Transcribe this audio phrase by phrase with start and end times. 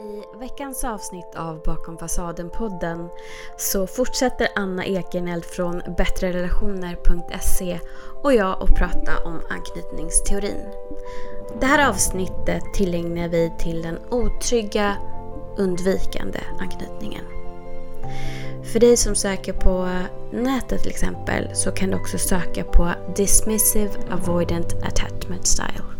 [0.00, 3.08] I veckans avsnitt av Bakom fasaden-podden
[3.56, 7.80] så fortsätter Anna Ekeneld från bättrerelationer.se
[8.22, 10.60] och jag att prata om anknytningsteorin.
[11.60, 14.96] Det här avsnittet tillägnar vi till den otrygga,
[15.56, 17.24] undvikande anknytningen.
[18.72, 19.88] För dig som söker på
[20.32, 25.96] nätet till exempel så kan du också söka på Dismissive Avoidant Attachment Style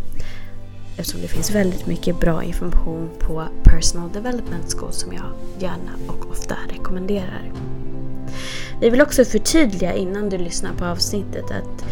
[0.97, 5.25] eftersom det finns väldigt mycket bra information på Personal Development School som jag
[5.59, 7.53] gärna och ofta rekommenderar.
[8.81, 11.85] Vi vill också förtydliga innan du lyssnar på avsnittet att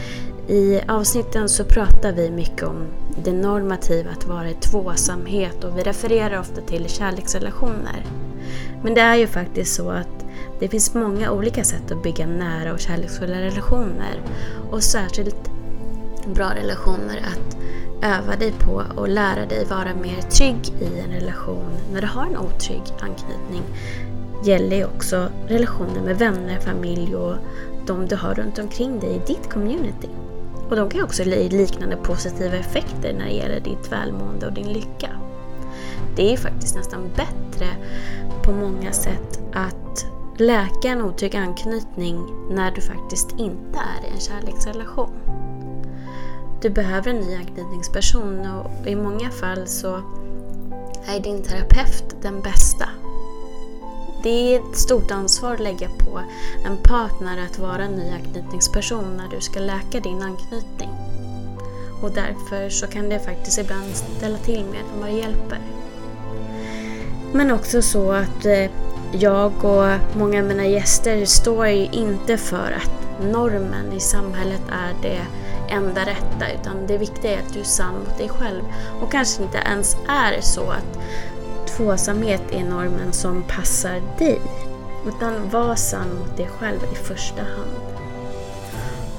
[0.51, 2.87] i avsnitten så pratar vi mycket om
[3.25, 8.07] det normativa att vara i tvåsamhet och vi refererar ofta till kärleksrelationer.
[8.83, 10.25] Men det är ju faktiskt så att
[10.61, 14.23] det finns många olika sätt att bygga nära och kärleksfulla relationer
[14.71, 15.54] och särskilt
[16.27, 17.57] bra relationer att
[18.03, 22.27] öva dig på och lära dig vara mer trygg i en relation när du har
[22.27, 23.63] en otrygg anknytning
[24.45, 27.37] gäller ju också relationer med vänner, familj och
[27.87, 30.09] de du har runt omkring dig i ditt community.
[30.71, 34.53] Och de kan ju också ge liknande positiva effekter när det gäller ditt välmående och
[34.53, 35.09] din lycka.
[36.17, 37.67] Det är ju faktiskt nästan bättre
[38.45, 44.21] på många sätt att läka en otrygg anknytning när du faktiskt inte är i en
[44.21, 45.13] kärleksrelation.
[46.65, 50.03] Du behöver en ny anknytningsperson och i många fall så
[51.07, 52.89] är din terapeut den bästa.
[54.23, 56.21] Det är ett stort ansvar att lägga på
[56.67, 60.91] en partner att vara en ny anknytningsperson när du ska läka din anknytning.
[62.03, 65.59] Och därför så kan det faktiskt ibland ställa till med än vad det hjälper.
[67.33, 68.71] Men också så att eh,
[69.13, 74.95] jag och många av mina gäster står ju inte för att normen i samhället är
[75.03, 75.21] det
[75.69, 78.63] enda rätta utan det viktiga är att du är sann mot dig själv.
[79.03, 80.99] Och kanske inte ens är så att
[81.77, 84.41] tvåsamhet är normen som passar dig.
[85.07, 87.99] Utan var sann mot dig själv i första hand.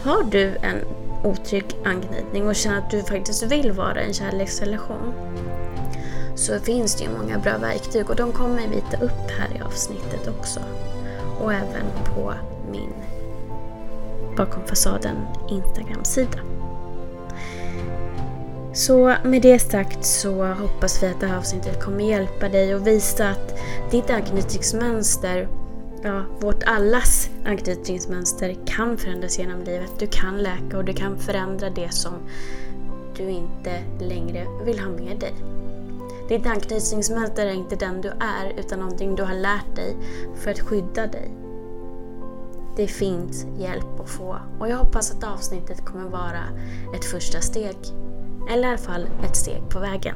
[0.03, 0.81] Har du en
[1.23, 5.13] otrygg anknytning och känner att du faktiskt vill vara i en kärleksrelation
[6.35, 9.61] så finns det ju många bra verktyg och de kommer vi ta upp här i
[9.61, 10.59] avsnittet också.
[11.39, 12.33] Och även på
[12.71, 12.93] min
[14.37, 15.15] Bakom fasaden
[15.49, 16.39] Instagram-sida.
[18.73, 22.87] Så med det sagt så hoppas vi att det här avsnittet kommer hjälpa dig och
[22.87, 23.59] visa att
[23.91, 25.47] ditt anknytningsmönster,
[26.03, 29.91] ja, vårt allas anknytningsmönster kan förändras genom livet.
[29.99, 32.13] Du kan läka och du kan förändra det som
[33.17, 35.33] du inte längre vill ha med dig.
[36.29, 39.97] Ditt anknytningsmönster är inte den du är utan någonting du har lärt dig
[40.35, 41.44] för att skydda dig.
[42.75, 46.43] Det finns hjälp att få och jag hoppas att avsnittet kommer vara
[46.95, 47.77] ett första steg.
[48.51, 50.15] Eller i alla fall ett steg på vägen.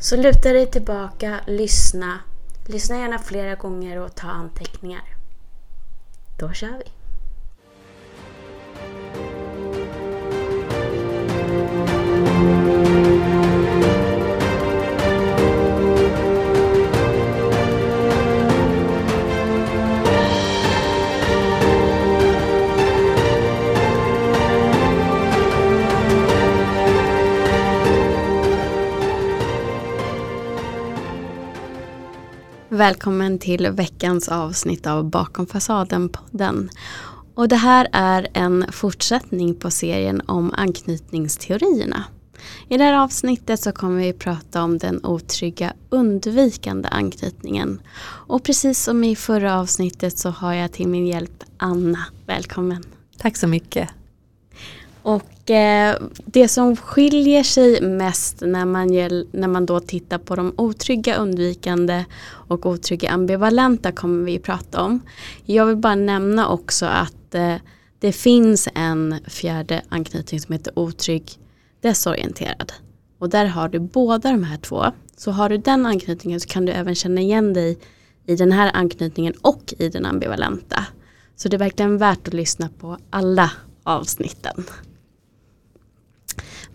[0.00, 2.18] Så luta dig tillbaka, lyssna.
[2.66, 5.04] Lyssna gärna flera gånger och ta anteckningar.
[6.38, 6.90] Då kör vi!
[32.80, 36.68] Välkommen till veckans avsnitt av Bakom fasaden-podden.
[37.34, 42.04] Och det här är en fortsättning på serien om anknytningsteorierna.
[42.68, 47.80] I det här avsnittet så kommer vi prata om den otrygga undvikande anknytningen.
[48.02, 52.04] Och precis som i förra avsnittet så har jag till min hjälp Anna.
[52.26, 52.84] Välkommen!
[53.18, 53.99] Tack så mycket!
[55.02, 58.88] Och eh, det som skiljer sig mest när man,
[59.32, 65.00] när man då tittar på de otrygga undvikande och otrygga ambivalenta kommer vi prata om.
[65.44, 67.54] Jag vill bara nämna också att eh,
[67.98, 71.32] det finns en fjärde anknytning som heter otrygg
[71.80, 72.72] desorienterad.
[73.18, 74.84] Och där har du båda de här två.
[75.16, 77.78] Så har du den anknytningen så kan du även känna igen dig
[78.26, 80.84] i den här anknytningen och i den ambivalenta.
[81.36, 83.50] Så det är verkligen värt att lyssna på alla
[83.82, 84.64] avsnitten.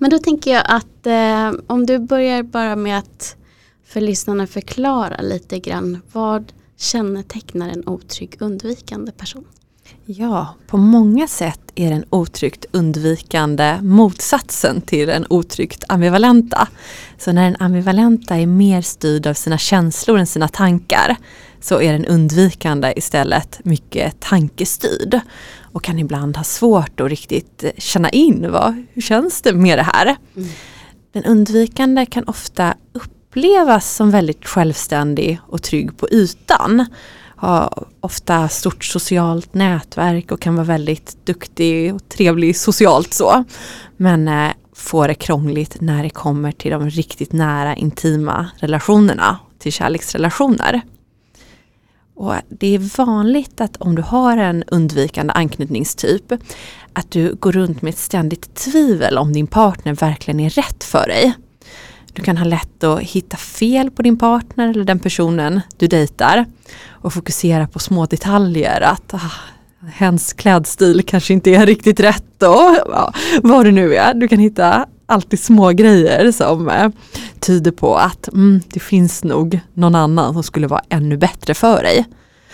[0.06, 3.36] Men då tänker jag att eh, om du börjar bara med att
[3.86, 9.46] för lyssnarna förklara lite grann vad kännetecknar en otrygg undvikande person?
[10.06, 16.68] Ja, på många sätt är den otryggt undvikande motsatsen till den otryggt ambivalenta.
[17.18, 21.18] Så när den ambivalenta är mer styrd av sina känslor än sina tankar
[21.62, 25.20] så är den undvikande istället mycket tankestyrd
[25.76, 29.84] och kan ibland ha svårt att riktigt känna in vad, hur känns det med det
[29.84, 30.16] här.
[30.36, 30.50] Mm.
[31.12, 36.86] Den undvikande kan ofta upplevas som väldigt självständig och trygg på ytan.
[37.36, 43.44] Har ofta stort socialt nätverk och kan vara väldigt duktig och trevlig socialt så.
[43.98, 49.74] Men eh, får det krångligt när det kommer till de riktigt nära intima relationerna, till
[49.74, 50.82] kärleksrelationer.
[52.16, 56.34] Och det är vanligt att om du har en undvikande anknytningstyp
[56.94, 61.08] att du går runt med ett ständigt tvivel om din partner verkligen är rätt för
[61.08, 61.34] dig.
[62.14, 66.46] Du kan ha lätt att hitta fel på din partner eller den personen du dejtar
[66.90, 68.82] och fokusera på små detaljer.
[68.82, 69.32] Att ah,
[69.94, 73.14] hens klädstil kanske inte är riktigt rätt och ja,
[73.44, 74.14] vad det nu är.
[74.14, 76.90] Du kan hitta alltid små grejer som eh,
[77.40, 81.84] tyder på att mm, det finns nog någon annan som skulle vara ännu bättre för
[81.84, 82.06] dig.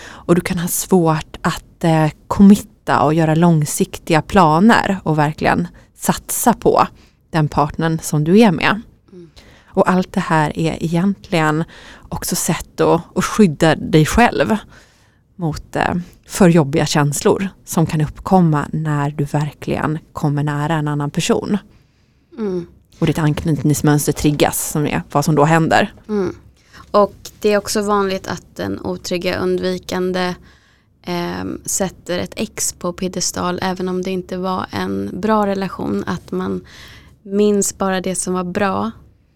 [0.03, 6.53] Och du kan ha svårt att eh, committa och göra långsiktiga planer och verkligen satsa
[6.53, 6.87] på
[7.29, 8.81] den partnern som du är med.
[9.11, 9.29] Mm.
[9.65, 11.63] Och allt det här är egentligen
[12.09, 14.57] också sätt att, att skydda dig själv
[15.35, 15.95] mot eh,
[16.27, 21.57] för jobbiga känslor som kan uppkomma när du verkligen kommer nära en annan person.
[22.41, 22.65] Mm.
[22.99, 25.93] Och ditt anknytningsmönster triggas, som är vad som då händer.
[26.09, 26.35] Mm.
[26.91, 30.35] Och det är också vanligt att den otrygga undvikande
[31.01, 36.03] eh, sätter ett ex på piedestal även om det inte var en bra relation.
[36.07, 36.65] Att man
[37.21, 38.91] minns bara det som var bra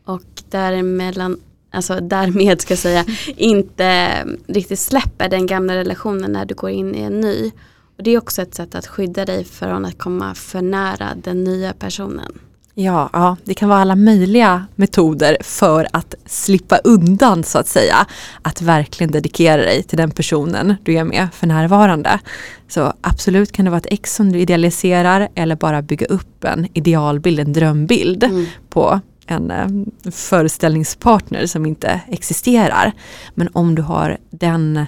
[0.06, 1.38] och däremellan
[1.72, 3.06] alltså därmed ska jag säga,
[3.36, 4.12] inte
[4.48, 7.52] riktigt släpper den gamla relationen när du går in i en ny.
[7.98, 11.44] Och Det är också ett sätt att skydda dig från att komma för nära den
[11.44, 12.40] nya personen.
[12.78, 18.06] Ja, ja, det kan vara alla möjliga metoder för att slippa undan så att säga.
[18.42, 22.20] Att verkligen dedikera dig till den personen du är med för närvarande.
[22.68, 26.68] Så absolut kan det vara ett ex som du idealiserar eller bara bygga upp en
[26.74, 28.46] idealbild, en drömbild mm.
[28.70, 32.92] på en eh, föreställningspartner som inte existerar.
[33.34, 34.86] Men om du har den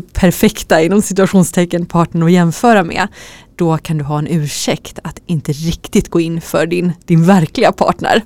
[0.00, 3.08] perfekta inom situationstecken partnern att jämföra med,
[3.56, 7.72] då kan du ha en ursäkt att inte riktigt gå in för din, din verkliga
[7.72, 8.22] partner.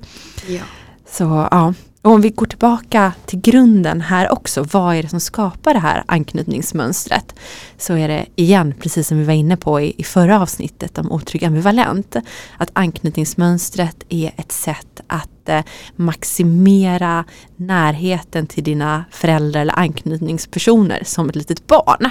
[0.49, 0.63] Ja.
[1.11, 1.75] Så ja,
[2.07, 5.81] och om vi går tillbaka till grunden här också, vad är det som skapar det
[5.81, 7.35] här anknytningsmönstret?
[7.79, 11.13] Så är det igen, precis som vi var inne på i, i förra avsnittet om
[11.13, 12.17] otrygg ambivalent,
[12.57, 15.65] att anknytningsmönstret är ett sätt att inte
[15.97, 17.25] maximera
[17.57, 22.11] närheten till dina föräldrar eller anknytningspersoner som ett litet barn.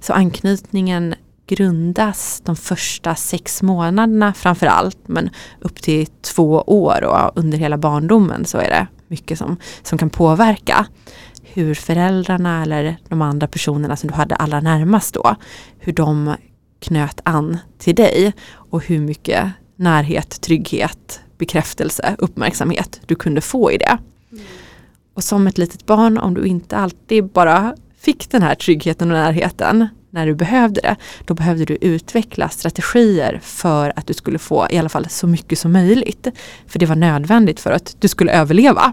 [0.00, 1.14] Så anknytningen
[1.46, 5.30] grundas de första sex månaderna framför allt men
[5.60, 10.10] upp till två år och under hela barndomen så är det mycket som, som kan
[10.10, 10.86] påverka
[11.42, 15.36] hur föräldrarna eller de andra personerna som du hade allra närmast då,
[15.78, 16.34] hur de
[16.80, 23.78] knöt an till dig och hur mycket närhet, trygghet, bekräftelse, uppmärksamhet du kunde få i
[23.78, 23.98] det.
[24.32, 24.44] Mm.
[25.14, 29.16] Och som ett litet barn, om du inte alltid bara fick den här tryggheten och
[29.16, 34.66] närheten när du behövde det, då behövde du utveckla strategier för att du skulle få
[34.70, 36.26] i alla fall så mycket som möjligt.
[36.66, 38.92] För det var nödvändigt för att du skulle överleva.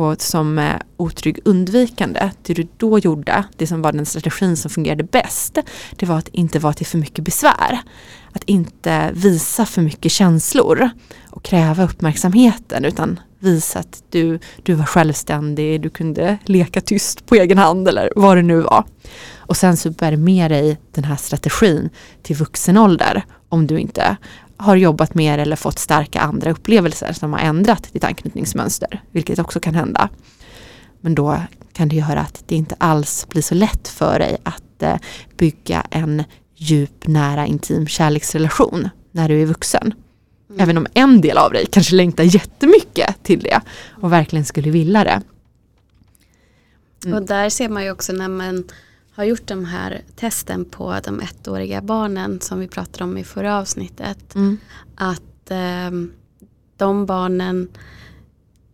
[0.00, 5.04] Och som otrygg undvikande, det du då gjorde, det som var den strategin som fungerade
[5.04, 5.58] bäst,
[5.96, 7.80] det var att inte vara till för mycket besvär.
[8.32, 10.90] Att inte visa för mycket känslor
[11.30, 17.34] och kräva uppmärksamheten utan visa att du, du var självständig, du kunde leka tyst på
[17.34, 18.84] egen hand eller vad det nu var.
[19.36, 21.90] Och sen så bär med dig den här strategin
[22.22, 24.16] till vuxen ålder om du inte
[24.60, 29.60] har jobbat mer eller fått starka andra upplevelser som har ändrat ditt anknytningsmönster, vilket också
[29.60, 30.08] kan hända.
[31.00, 34.82] Men då kan det göra att det inte alls blir så lätt för dig att
[34.82, 34.96] eh,
[35.36, 36.24] bygga en
[36.56, 39.94] djup, nära, intim kärleksrelation när du är vuxen.
[40.50, 40.60] Mm.
[40.60, 43.60] Även om en del av dig kanske längtar jättemycket till det
[44.00, 45.22] och verkligen skulle vilja det.
[47.04, 47.18] Mm.
[47.18, 48.64] Och där ser man ju också när man
[49.20, 53.58] har gjort de här testen på de ettåriga barnen som vi pratade om i förra
[53.58, 54.34] avsnittet.
[54.34, 54.58] Mm.
[54.94, 55.90] Att eh,
[56.76, 57.68] de barnen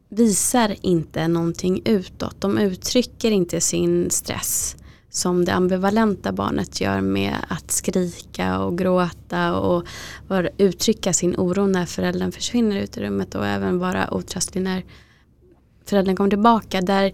[0.08, 2.40] visar inte någonting utåt.
[2.40, 4.76] De uttrycker inte sin stress
[5.10, 9.84] som det ambivalenta barnet gör med att skrika och gråta och
[10.58, 14.84] uttrycka sin oro när föräldern försvinner ut i rummet och även vara otröstlig när
[15.86, 16.80] föräldern kommer tillbaka.
[16.80, 17.12] Där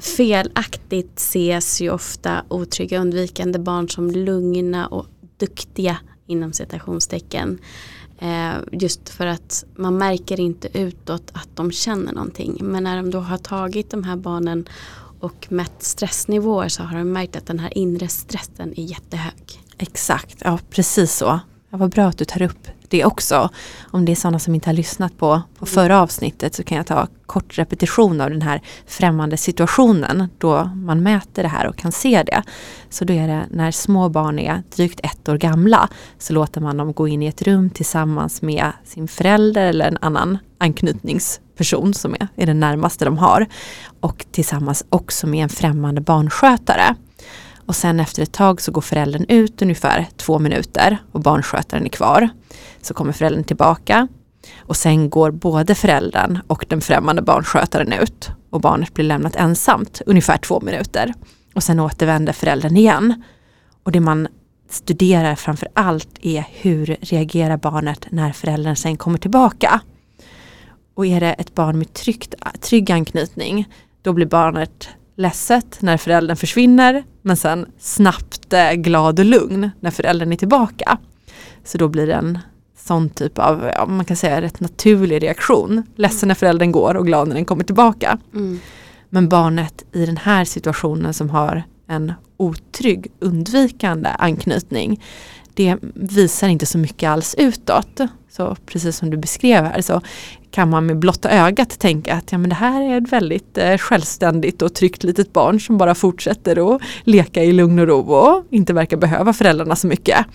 [0.00, 7.58] felaktigt ses ju ofta otrygga undvikande barn som lugna och duktiga inom citationstecken.
[8.18, 12.58] Eh, just för att man märker inte utåt att de känner någonting.
[12.60, 14.68] Men när de då har tagit de här barnen
[15.20, 19.60] och mätt stressnivåer så har de märkt att den här inre stressen är jättehög.
[19.78, 21.40] Exakt, ja precis så.
[21.70, 23.48] Ja, vad bra att du tar upp det också.
[23.90, 26.86] Om det är sådana som inte har lyssnat på, på förra avsnittet så kan jag
[26.86, 31.92] ta kort repetition av den här främmande situationen då man mäter det här och kan
[31.92, 32.42] se det.
[32.90, 35.88] Så då är det när små barn är drygt ett år gamla
[36.18, 39.98] så låter man dem gå in i ett rum tillsammans med sin förälder eller en
[40.00, 43.46] annan anknytningsperson som är, är den närmaste de har.
[44.00, 46.94] Och tillsammans också med en främmande barnskötare.
[47.66, 51.88] Och sen efter ett tag så går föräldern ut ungefär två minuter och barnskötaren är
[51.88, 52.28] kvar.
[52.82, 54.08] Så kommer föräldern tillbaka
[54.58, 60.02] och sen går både föräldern och den främmande barnskötaren ut och barnet blir lämnat ensamt
[60.06, 61.14] ungefär två minuter.
[61.54, 63.22] Och sen återvänder föräldern igen.
[63.82, 64.28] Och det man
[64.70, 69.80] studerar framför allt är hur reagerar barnet när föräldern sen kommer tillbaka.
[70.94, 73.68] Och är det ett barn med tryggt, trygg anknytning,
[74.02, 79.90] då blir barnet ledset när föräldern försvinner men sen snabbt eh, glad och lugn när
[79.90, 80.98] föräldern är tillbaka.
[81.64, 82.38] Så då blir det en
[82.76, 85.82] sån typ av, ja, man kan säga rätt naturlig reaktion.
[85.96, 88.18] Ledsen när föräldern går och glad när den kommer tillbaka.
[88.34, 88.60] Mm.
[89.10, 95.02] Men barnet i den här situationen som har en otrygg undvikande anknytning
[95.56, 98.00] det visar inte så mycket alls utåt.
[98.30, 100.00] Så precis som du beskrev här så
[100.50, 103.78] kan man med blotta ögat tänka att ja, men det här är ett väldigt eh,
[103.78, 108.44] självständigt och tryggt litet barn som bara fortsätter att leka i lugn och ro och
[108.50, 110.26] inte verkar behöva föräldrarna så mycket.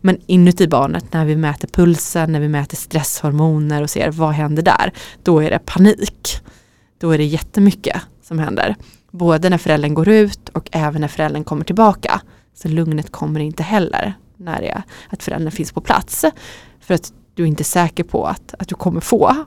[0.00, 4.62] Men inuti barnet när vi mäter pulsen, när vi mäter stresshormoner och ser vad händer
[4.62, 4.92] där,
[5.22, 6.40] då är det panik.
[6.98, 8.76] Då är det jättemycket som händer.
[9.10, 12.20] Både när föräldern går ut och även när föräldern kommer tillbaka.
[12.54, 16.24] Så lugnet kommer inte heller när det är att föräldern finns på plats.
[16.80, 19.44] För att du är inte säker på att, att du kommer få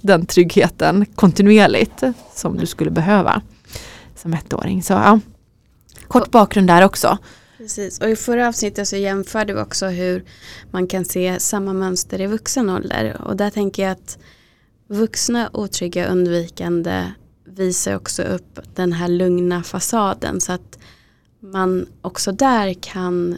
[0.00, 2.02] den tryggheten kontinuerligt
[2.34, 3.42] som du skulle behöva
[4.16, 4.82] som ettåring.
[4.82, 5.20] Så ja,
[6.08, 7.18] kort bakgrund där också.
[7.58, 10.24] Precis, och i förra avsnittet så jämförde vi också hur
[10.70, 13.20] man kan se samma mönster i vuxen ålder.
[13.24, 14.18] Och där tänker jag att
[14.88, 17.12] vuxna otrygga undvikande
[17.44, 20.78] visar också upp den här lugna fasaden så att
[21.40, 23.36] man också där kan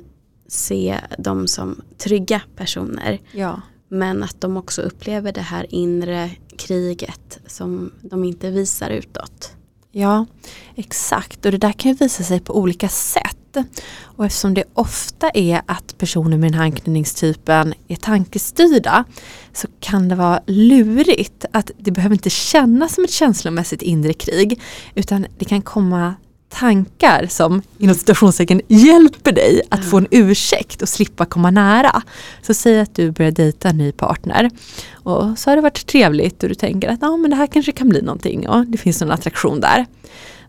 [0.50, 3.20] se dem som trygga personer.
[3.32, 3.60] Ja.
[3.88, 9.52] Men att de också upplever det här inre kriget som de inte visar utåt.
[9.92, 10.26] Ja,
[10.74, 11.46] exakt.
[11.46, 13.56] Och det där kan ju visa sig på olika sätt.
[14.00, 19.04] Och eftersom det ofta är att personer med den här anknytningstypen är tankestyrda
[19.52, 24.60] så kan det vara lurigt att det behöver inte kännas som ett känslomässigt inre krig
[24.94, 26.14] utan det kan komma
[26.50, 32.02] tankar som inom citationstecken hjälper dig att få en ursäkt och slippa komma nära.
[32.42, 34.50] Så säg att du börjar dejta en ny partner
[34.92, 37.72] och så har det varit trevligt och du tänker att ah, men det här kanske
[37.72, 39.86] kan bli någonting och det finns någon attraktion där.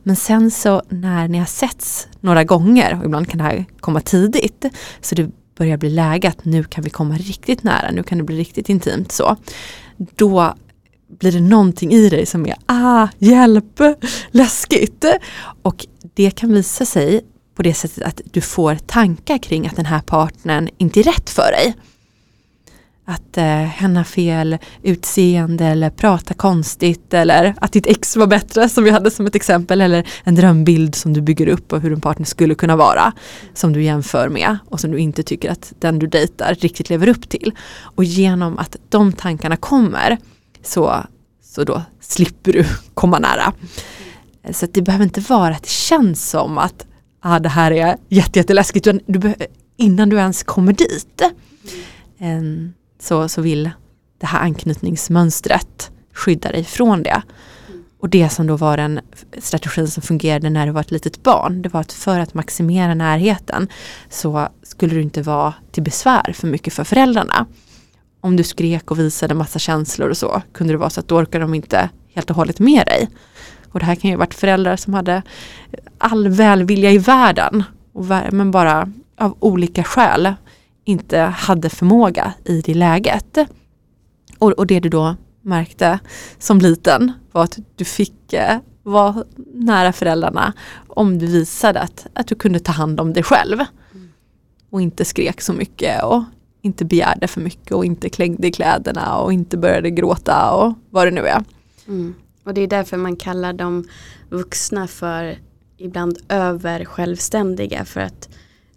[0.04, 4.00] Men sen så när ni har setts några gånger och ibland kan det här komma
[4.00, 4.66] tidigt
[5.02, 8.24] så det börjar bli läge att nu kan vi komma riktigt nära, nu kan det
[8.24, 9.36] bli riktigt intimt så.
[10.16, 10.54] Då
[11.20, 13.82] blir det någonting i dig som är ah, hjälp,
[14.32, 15.06] läskigt.
[15.62, 17.22] Och det kan visa sig
[17.56, 21.30] på det sättet att du får tankar kring att den här partnern inte är rätt
[21.30, 21.76] för dig.
[23.06, 28.70] Att eh, hen har fel utseende eller pratar konstigt eller att ditt ex var bättre
[28.70, 31.94] som vi hade som ett exempel eller en drömbild som du bygger upp av hur
[31.94, 33.12] en partner skulle kunna vara
[33.54, 37.10] som du jämför med och som du inte tycker att den du dejtar riktigt lever
[37.10, 37.52] upp till.
[37.80, 40.18] Och genom att de tankarna kommer
[40.64, 40.96] så,
[41.44, 43.54] så då slipper du komma nära.
[44.52, 46.86] Så det behöver inte vara att det känns som att
[47.20, 48.88] ah, det här är jätteläskigt.
[49.06, 49.34] Du
[49.78, 51.22] innan du ens kommer dit
[52.20, 52.74] mm.
[53.00, 53.70] så, så vill
[54.18, 57.22] det här anknytningsmönstret skydda dig från det.
[58.00, 59.00] Och det som då var den
[59.38, 62.94] strategin som fungerade när du var ett litet barn, det var att för att maximera
[62.94, 63.68] närheten
[64.10, 67.46] så skulle du inte vara till besvär för mycket för föräldrarna
[68.22, 71.18] om du skrek och visade massa känslor och så kunde det vara så att då
[71.18, 73.10] orkade de inte helt och hållet med dig.
[73.72, 75.22] Och det här kan ju ha varit föräldrar som hade
[75.98, 77.64] all välvilja i världen
[78.32, 80.34] men bara av olika skäl
[80.84, 83.38] inte hade förmåga i det läget.
[84.38, 86.00] Och, och det du då märkte
[86.40, 89.24] som liten var att du fick eh, vara
[89.54, 90.54] nära föräldrarna
[90.88, 93.60] om du visade att, att du kunde ta hand om dig själv.
[94.70, 96.24] Och inte skrek så mycket och
[96.62, 101.08] inte begärde för mycket och inte klängde i kläderna och inte började gråta och vad
[101.08, 101.44] det nu är.
[101.88, 102.16] Mm.
[102.44, 103.88] Och det är därför man kallar de
[104.30, 105.38] vuxna för
[105.78, 108.30] ibland över självständiga för att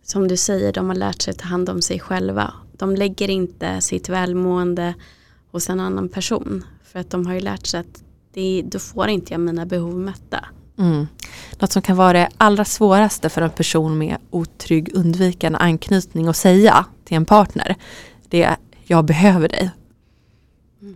[0.03, 2.55] som du säger, de har lärt sig ta hand om sig själva.
[2.73, 4.95] De lägger inte sitt välmående
[5.51, 8.03] hos en annan person för att de har ju lärt sig att
[8.33, 10.45] det, då får inte jag mina behov mätta.
[10.79, 11.07] Mm.
[11.59, 16.37] Något som kan vara det allra svåraste för en person med otrygg undvikande anknytning att
[16.37, 17.77] säga till en partner.
[18.29, 19.71] Det är jag behöver dig.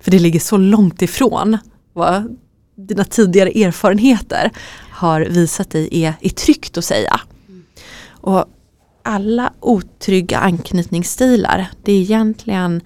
[0.01, 1.59] För det ligger så långt ifrån
[1.93, 2.37] vad
[2.79, 4.51] dina tidigare erfarenheter
[4.91, 7.21] har visat dig är, är tryggt att säga.
[8.09, 8.45] Och
[9.03, 12.81] alla otrygga anknytningsstilar, det är egentligen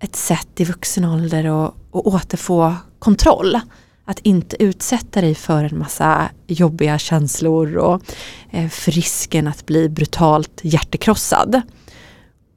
[0.00, 3.60] ett sätt i vuxen ålder att, att återfå kontroll.
[4.04, 8.02] Att inte utsätta dig för en massa jobbiga känslor och
[8.50, 11.62] eh, för risken att bli brutalt hjärtekrossad.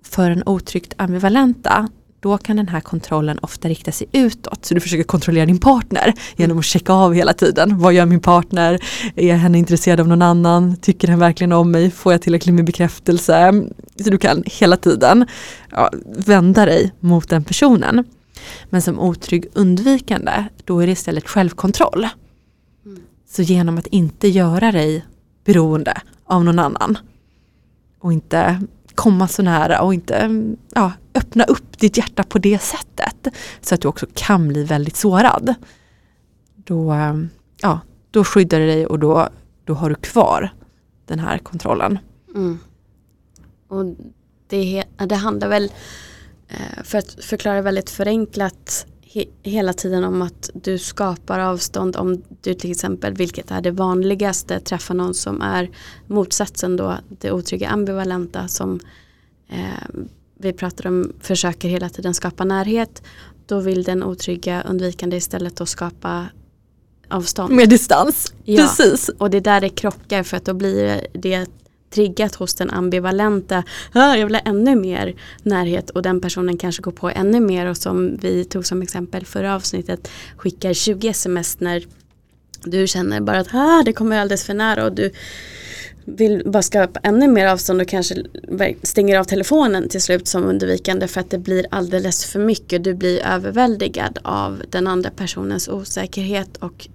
[0.04, 1.90] För en otryggt ambivalenta
[2.24, 4.66] då kan den här kontrollen ofta rikta sig utåt.
[4.66, 7.80] Så du försöker kontrollera din partner genom att checka av hela tiden.
[7.80, 8.80] Vad gör min partner?
[9.16, 10.76] Är henne intresserad av någon annan?
[10.76, 11.92] Tycker han verkligen om mig?
[11.92, 13.54] Får jag tillräckligt med bekräftelse?
[14.04, 15.26] Så du kan hela tiden
[15.72, 18.04] ja, vända dig mot den personen.
[18.70, 22.08] Men som otrygg undvikande, då är det istället självkontroll.
[23.30, 25.06] Så genom att inte göra dig
[25.46, 26.98] beroende av någon annan
[28.00, 28.62] och inte
[28.96, 33.28] komma så nära och inte mm, ja, öppna upp ditt hjärta på det sättet.
[33.62, 35.54] Så att du också kan bli väldigt sårad.
[36.56, 37.30] Då, mm,
[37.62, 37.80] ja,
[38.12, 39.30] då skyddar du dig och då,
[39.66, 40.54] då har du kvar
[41.06, 42.00] den här kontrollen.
[42.36, 42.60] Mm.
[43.68, 43.86] Och
[44.48, 45.72] det, det handlar väl,
[46.48, 48.86] eh, för att förklara väldigt förenklat,
[49.44, 54.60] hela tiden om att du skapar avstånd om du till exempel, vilket är det vanligaste,
[54.60, 55.70] träffar någon som är
[56.08, 58.80] motsatsen då, det otrygga ambivalenta som
[59.50, 60.02] eh,
[60.40, 63.04] vi pratar om försöker hela tiden skapa närhet.
[63.46, 66.26] Då vill den otrygga undvikande istället då skapa
[67.10, 67.54] avstånd.
[67.54, 69.10] Med distans, ja, precis.
[69.10, 71.48] Och det är där det krockar för att då blir det
[71.94, 76.82] triggat hos den ambivalenta, ah, jag vill ha ännu mer närhet och den personen kanske
[76.82, 81.60] går på ännu mer och som vi tog som exempel förra avsnittet skickar 20 sms
[81.60, 81.84] när
[82.64, 85.12] du känner bara att ah, det kommer alldeles för nära och du
[86.06, 88.16] vill bara skapa ännu mer avstånd och kanske
[88.84, 92.84] stänger av telefonen till slut som undvikande för att det blir alldeles för mycket.
[92.84, 96.88] Du blir överväldigad av den andra personens osäkerhet och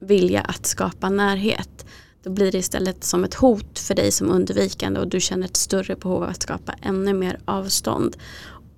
[0.00, 1.86] vilja att skapa närhet.
[2.26, 5.56] Då blir det istället som ett hot för dig som undvikande och du känner ett
[5.56, 8.16] större behov av att skapa ännu mer avstånd.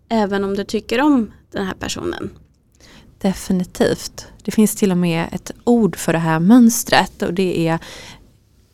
[0.09, 2.31] Även om du tycker om den här personen.
[3.19, 4.27] Definitivt.
[4.43, 7.79] Det finns till och med ett ord för det här mönstret och det är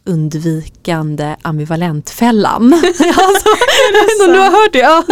[0.06, 2.72] undvikande ambivalentfällan.
[2.72, 4.78] alltså, du har hört det?
[4.78, 5.04] Ja.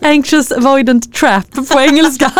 [0.08, 2.26] Anxious avoidant trap på engelska.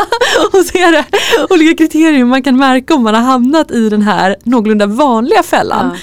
[0.53, 1.05] och så är det
[1.51, 5.97] olika kriterier man kan märka om man har hamnat i den här någorlunda vanliga fällan.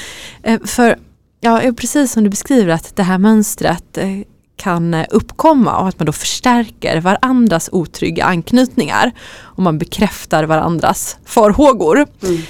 [0.44, 0.50] Ja.
[0.50, 0.98] Eh, för
[1.42, 4.08] ja, precis som du beskriver att det här mönstret eh,
[4.56, 12.08] kan uppkomma och att man då förstärker varandras otrygga anknytningar och man bekräftar varandras farhågor.
[12.24, 12.42] Mm.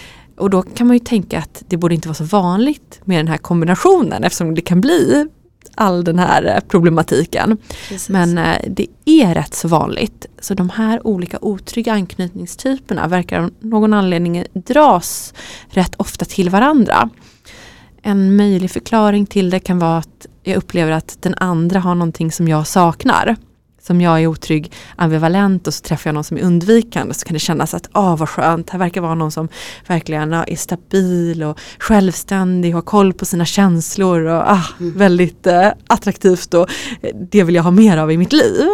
[0.41, 3.27] Och då kan man ju tänka att det borde inte vara så vanligt med den
[3.27, 5.27] här kombinationen eftersom det kan bli
[5.75, 7.57] all den här eh, problematiken.
[7.89, 8.09] Precis.
[8.09, 10.25] Men eh, det är rätt så vanligt.
[10.39, 15.33] Så de här olika otrygga anknytningstyperna verkar av någon anledning dras
[15.69, 17.09] rätt ofta till varandra.
[18.01, 22.31] En möjlig förklaring till det kan vara att jag upplever att den andra har någonting
[22.31, 23.35] som jag saknar
[23.81, 27.33] som jag är otrygg, ambivalent och så träffar jag någon som är undvikande så kan
[27.33, 29.47] det kännas att åh vad skönt, här verkar vara någon som
[29.87, 34.97] verkligen är stabil och självständig, har koll på sina känslor och ah, mm.
[34.97, 36.69] väldigt eh, attraktivt och
[37.01, 38.67] eh, det vill jag ha mer av i mitt liv.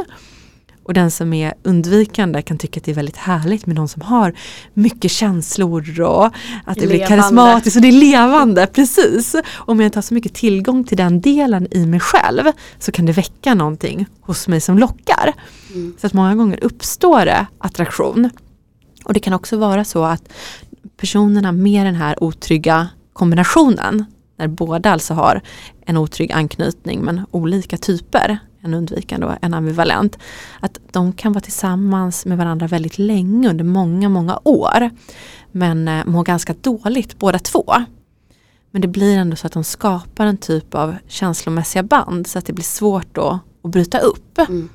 [0.88, 4.02] Och den som är undvikande kan tycka att det är väldigt härligt med någon som
[4.02, 4.34] har
[4.74, 6.26] mycket känslor och
[6.66, 8.68] att det blir karismatiskt och det är levande.
[8.68, 9.36] Precis.
[9.56, 12.44] Om jag inte har så mycket tillgång till den delen i mig själv
[12.80, 15.34] så kan det väcka någonting hos mig som lockar.
[15.74, 15.96] Mm.
[16.02, 18.30] Så att många gånger uppstår det attraktion.
[19.04, 20.24] Och det kan också vara så att
[20.98, 24.06] personerna med den här otrygga kombinationen
[24.38, 25.42] när båda alltså har
[25.86, 30.18] en otrygg anknytning men olika typer en undvikande och en ambivalent,
[30.60, 34.90] att de kan vara tillsammans med varandra väldigt länge under många, många år.
[35.52, 37.74] Men eh, mår ganska dåligt båda två.
[38.72, 42.46] Men det blir ändå så att de skapar en typ av känslomässiga band så att
[42.46, 44.40] det blir svårt då att bryta upp.
[44.40, 44.70] Mm.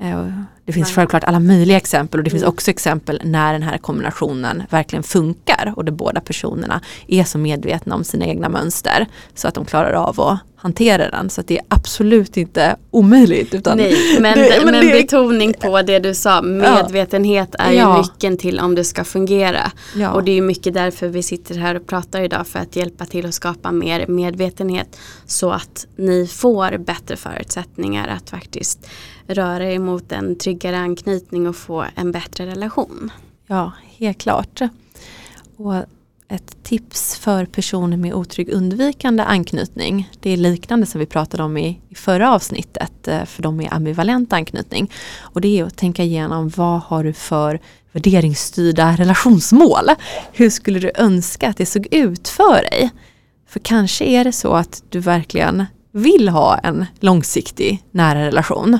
[0.00, 0.26] Eh,
[0.64, 2.52] det finns självklart alla möjliga exempel och det finns mm.
[2.52, 7.94] också exempel när den här kombinationen verkligen funkar och där båda personerna är så medvetna
[7.94, 11.30] om sina egna mönster så att de klarar av att hantera den.
[11.30, 13.54] Så det är absolut inte omöjligt.
[13.54, 17.96] Utan Nej, men, det, men, men det, betoning på det du sa, medvetenhet är ja.
[17.96, 19.72] ju nyckeln till om det ska fungera.
[19.96, 20.12] Ja.
[20.12, 23.26] Och det är mycket därför vi sitter här och pratar idag för att hjälpa till
[23.26, 28.86] att skapa mer medvetenhet så att ni får bättre förutsättningar att faktiskt
[29.28, 33.10] röra er mot en tryggare anknytning och få en bättre relation.
[33.46, 34.60] Ja, helt klart.
[35.56, 35.74] Och
[36.28, 40.10] ett tips för personer med otrygg undvikande anknytning.
[40.20, 43.68] Det är liknande som vi pratade om i, i förra avsnittet eh, för de med
[43.72, 44.92] ambivalent anknytning.
[45.18, 47.60] Och det är att tänka igenom vad har du för
[47.92, 49.84] värderingsstyrda relationsmål?
[50.32, 52.90] Hur skulle du önska att det såg ut för dig?
[53.48, 58.78] För kanske är det så att du verkligen vill ha en långsiktig nära relation.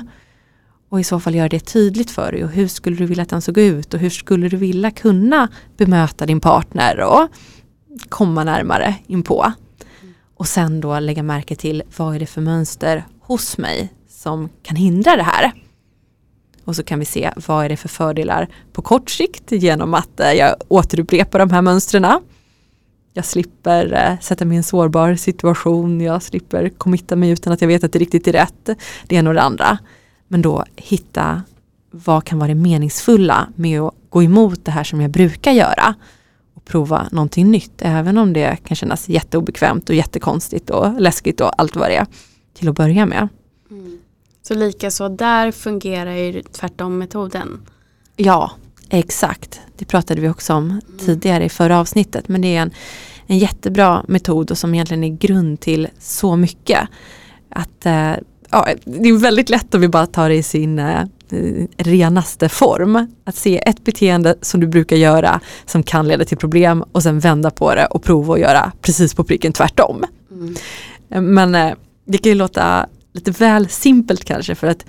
[0.89, 3.29] Och i så fall göra det tydligt för dig och hur skulle du vilja att
[3.29, 5.47] den såg ut och hur skulle du vilja kunna
[5.77, 7.27] bemöta din partner och
[8.09, 9.53] komma närmare inpå.
[10.35, 14.75] Och sen då lägga märke till vad är det för mönster hos mig som kan
[14.75, 15.51] hindra det här.
[16.65, 20.19] Och så kan vi se vad är det för fördelar på kort sikt genom att
[20.19, 22.19] eh, jag återupprepar de här mönstren.
[23.13, 27.61] Jag slipper eh, sätta mig i en sårbar situation, jag slipper committa mig utan att
[27.61, 28.69] jag vet att det riktigt är rätt.
[29.07, 29.77] Det ena och det andra.
[30.31, 31.41] Men då hitta
[31.91, 35.95] vad kan vara det meningsfulla med att gå emot det här som jag brukar göra
[36.53, 41.61] och prova någonting nytt, även om det kan kännas jätteobekvämt och jättekonstigt och läskigt och
[41.61, 42.07] allt vad det är
[42.53, 43.27] till att börja med.
[43.71, 43.99] Mm.
[44.41, 47.61] Så lika så där fungerar ju tvärtom-metoden?
[48.15, 48.51] Ja,
[48.89, 49.61] exakt.
[49.77, 50.81] Det pratade vi också om mm.
[50.99, 52.71] tidigare i förra avsnittet, men det är en,
[53.27, 56.89] en jättebra metod och som egentligen är grund till så mycket.
[57.49, 58.13] Att eh,
[58.51, 61.05] ja, det är väldigt lätt om vi bara tar det i sin eh,
[61.77, 63.07] renaste form.
[63.23, 67.19] Att se ett beteende som du brukar göra som kan leda till problem och sen
[67.19, 70.05] vända på det och prova att göra precis på pricken tvärtom.
[70.31, 71.33] Mm.
[71.33, 71.73] Men eh,
[72.05, 74.85] det kan ju låta lite väl simpelt kanske för att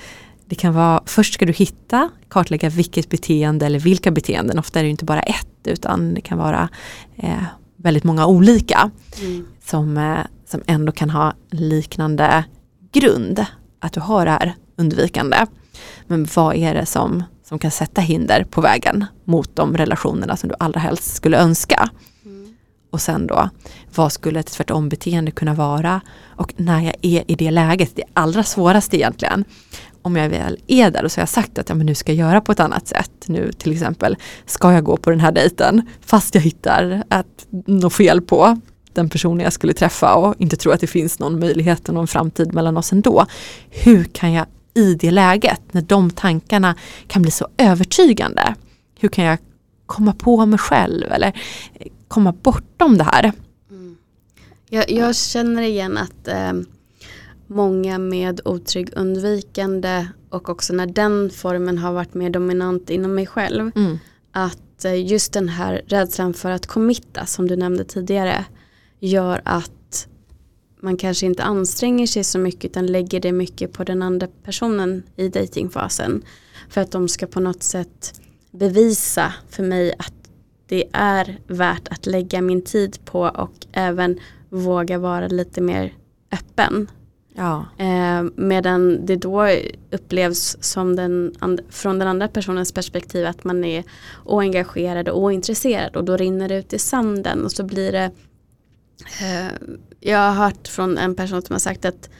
[0.46, 4.84] det kan vara, först ska du hitta, kartlägga vilket beteende eller vilka beteenden, ofta är
[4.84, 6.68] det inte bara ett utan det kan vara
[7.16, 7.42] eh,
[7.76, 9.46] väldigt många olika mm.
[9.64, 12.44] som, eh, som ändå kan ha liknande
[12.92, 13.44] grund
[13.78, 15.46] att du har det här undvikande.
[16.06, 20.48] Men vad är det som, som kan sätta hinder på vägen mot de relationerna som
[20.48, 21.90] du allra helst skulle önska?
[22.24, 22.54] Mm.
[22.90, 23.50] Och sen då,
[23.94, 26.00] vad skulle ett tvärtom-beteende kunna vara?
[26.26, 29.44] Och när jag är i det läget, det allra svåraste egentligen,
[30.02, 32.12] om jag väl är där och så har jag sagt att ja, men nu ska
[32.12, 33.12] jag göra på ett annat sätt.
[33.26, 37.94] Nu till exempel, ska jag gå på den här dejten fast jag hittar att något
[37.94, 38.60] fel på
[38.92, 42.06] den personen jag skulle träffa och inte tror att det finns någon möjlighet och någon
[42.06, 43.26] framtid mellan oss ändå.
[43.70, 46.74] Hur kan jag i det läget, när de tankarna
[47.06, 48.54] kan bli så övertygande,
[48.98, 49.38] hur kan jag
[49.86, 51.40] komma på mig själv eller
[52.08, 53.32] komma bortom det här?
[53.70, 53.96] Mm.
[54.68, 56.52] Jag, jag, känner igen att eh,
[57.46, 63.26] många med otrygg undvikande och också när den formen har varit mer dominant inom mig
[63.26, 63.98] själv, mm.
[64.32, 68.44] att eh, just den här rädslan för att committa som du nämnde tidigare,
[69.00, 70.06] gör att
[70.80, 75.02] man kanske inte anstränger sig så mycket utan lägger det mycket på den andra personen
[75.16, 76.22] i datingfasen.
[76.68, 80.14] För att de ska på något sätt bevisa för mig att
[80.66, 85.94] det är värt att lägga min tid på och även våga vara lite mer
[86.32, 86.90] öppen.
[87.34, 87.64] Ja.
[87.78, 89.48] Eh, medan det då
[89.90, 91.34] upplevs som den
[91.70, 93.84] från den andra personens perspektiv att man är
[94.24, 98.10] oengagerad och ointresserad och då rinner det ut i sanden och så blir det
[100.00, 102.10] jag har hört från en person som har sagt att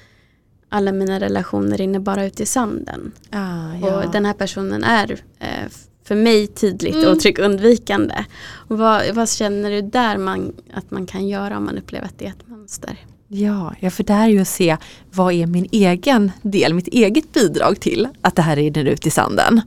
[0.68, 3.12] alla mina relationer rinner bara ut i sanden.
[3.30, 4.04] Ah, ja.
[4.04, 5.70] Och den här personen är eh,
[6.04, 7.10] för mig tydligt mm.
[7.10, 8.24] och undvikande.
[8.68, 12.26] vad, vad, känner du där man, att man kan göra om man upplever att det
[12.26, 12.98] är ett mönster?
[13.28, 14.76] Ja, ja, för det är ju att se
[15.10, 19.10] vad är min egen del, mitt eget bidrag till att det här rinner ut i
[19.10, 19.60] sanden.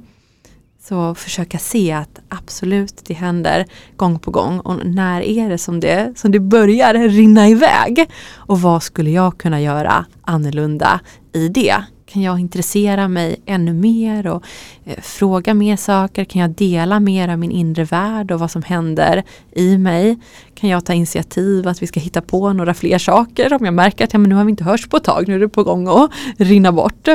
[0.89, 3.65] Så försöka se att absolut det händer
[3.97, 8.09] gång på gång och när är det som det, som det börjar rinna iväg?
[8.35, 10.99] Och vad skulle jag kunna göra annorlunda
[11.33, 11.75] i det?
[12.05, 14.43] Kan jag intressera mig ännu mer och
[14.85, 16.25] eh, fråga mer saker?
[16.25, 20.17] Kan jag dela mer av min inre värld och vad som händer i mig?
[20.55, 24.03] Kan jag ta initiativ att vi ska hitta på några fler saker om jag märker
[24.03, 25.63] att ja, men nu har vi inte hörts på ett tag, nu är det på
[25.63, 27.07] gång att rinna bort.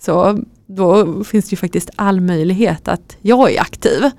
[0.00, 4.10] Så då finns det ju faktiskt all möjlighet att jag är aktiv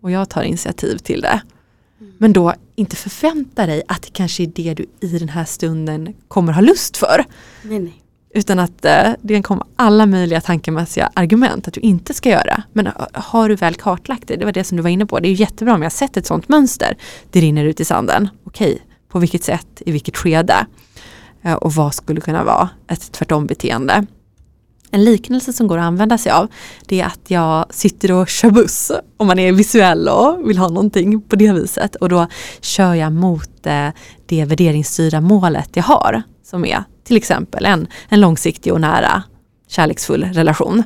[0.00, 1.40] och jag tar initiativ till det.
[2.00, 2.12] Mm.
[2.18, 6.14] Men då inte förvänta dig att det kanske är det du i den här stunden
[6.28, 7.24] kommer ha lust för.
[7.62, 8.02] Nej, nej.
[8.34, 12.62] Utan att eh, det kan komma alla möjliga tankemässiga argument att du inte ska göra.
[12.72, 15.28] Men har du väl kartlagt det, det var det som du var inne på, det
[15.28, 16.96] är jättebra om jag sett ett sådant mönster.
[17.30, 18.28] Det rinner ut i sanden.
[18.44, 20.66] Okej, på vilket sätt, i vilket skede?
[21.42, 24.06] Eh, och vad skulle kunna vara ett tvärtom beteende?
[24.96, 26.48] En liknelse som går att använda sig av
[26.86, 30.68] det är att jag sitter och kör buss om man är visuell och vill ha
[30.68, 32.26] någonting på det viset och då
[32.60, 33.88] kör jag mot eh,
[34.26, 39.22] det värderingsstyrda målet jag har som är till exempel en, en långsiktig och nära
[39.68, 40.82] kärleksfull relation.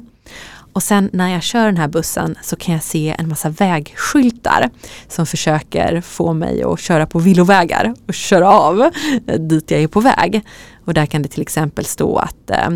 [0.72, 4.70] Och sen när jag kör den här bussen så kan jag se en massa vägskyltar
[5.08, 8.80] som försöker få mig att köra på villovägar och köra av
[9.26, 10.44] eh, dit jag är på väg.
[10.84, 12.68] Och där kan det till exempel stå att eh,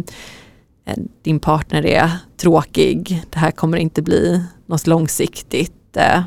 [0.85, 5.97] Eh, din partner är tråkig, det här kommer inte bli något långsiktigt.
[5.97, 6.23] Eh,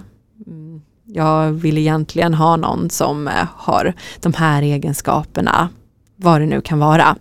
[0.47, 5.69] mm, jag vill egentligen ha någon som eh, har de här egenskaperna,
[6.15, 7.17] vad det nu kan vara.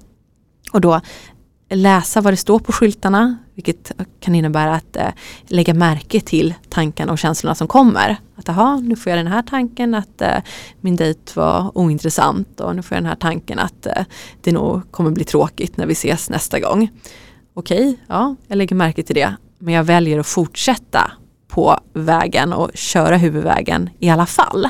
[0.72, 1.00] Och då
[1.70, 5.08] läsa vad det står på skyltarna, vilket kan innebära att eh,
[5.46, 8.16] lägga märke till tankarna och känslorna som kommer.
[8.36, 10.38] Att aha, nu får jag den här tanken att eh,
[10.80, 14.04] min dejt var ointressant och nu får jag den här tanken att eh,
[14.40, 16.90] det nog kommer bli tråkigt när vi ses nästa gång.
[17.58, 21.10] Okej, ja, jag lägger märke till det, men jag väljer att fortsätta
[21.48, 24.68] på vägen och köra huvudvägen i alla fall.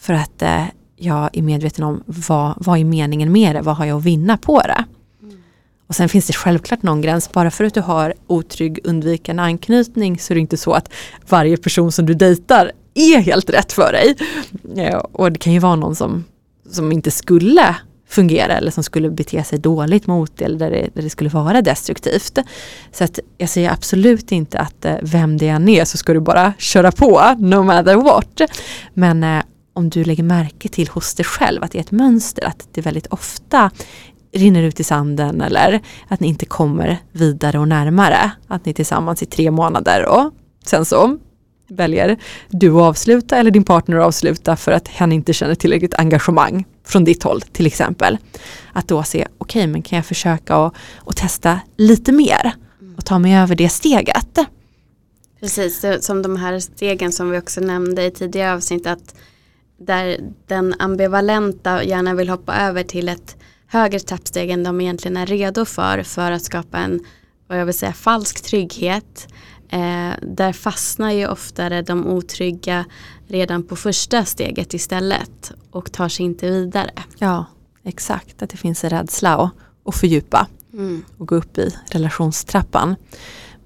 [0.00, 0.64] För att eh,
[0.96, 4.36] jag är medveten om vad, vad är meningen med det, vad har jag att vinna
[4.36, 4.84] på det.
[5.86, 10.18] Och sen finns det självklart någon gräns, bara för att du har otrygg undvikande anknytning
[10.18, 10.92] så är det inte så att
[11.28, 14.16] varje person som du dejtar är helt rätt för dig.
[14.86, 16.24] Eh, och det kan ju vara någon som,
[16.70, 17.76] som inte skulle
[18.08, 21.30] fungera eller som skulle bete sig dåligt mot det eller där det, där det skulle
[21.30, 22.38] vara destruktivt.
[22.92, 26.20] Så att jag säger absolut inte att eh, vem det än är så ska du
[26.20, 28.40] bara köra på no matter what.
[28.94, 29.42] Men eh,
[29.72, 32.80] om du lägger märke till hos dig själv att det är ett mönster, att det
[32.80, 33.70] väldigt ofta
[34.32, 38.30] rinner ut i sanden eller att ni inte kommer vidare och närmare.
[38.46, 40.30] Att ni är tillsammans i tre månader och
[40.66, 41.18] sen så
[41.68, 42.16] väljer
[42.48, 46.64] du att avsluta eller din partner att avsluta för att hen inte känner tillräckligt engagemang
[46.88, 48.18] från ditt håll till exempel.
[48.72, 52.52] Att då se, okej okay, men kan jag försöka och, och testa lite mer
[52.96, 54.38] och ta mig över det steget.
[55.40, 59.14] Precis, som de här stegen som vi också nämnde i tidigare avsnitt att
[59.78, 65.26] där den ambivalenta gärna vill hoppa över till ett högre trappsteg än de egentligen är
[65.26, 67.00] redo för för att skapa en,
[67.46, 69.28] vad jag vill säga, falsk trygghet.
[69.70, 72.84] Eh, där fastnar ju oftare de otrygga
[73.28, 76.90] redan på första steget istället och tar sig inte vidare.
[77.18, 77.44] Ja,
[77.84, 78.42] exakt.
[78.42, 79.52] Att det finns en rädsla att,
[79.84, 81.04] att fördjupa mm.
[81.18, 82.96] och gå upp i relationstrappan.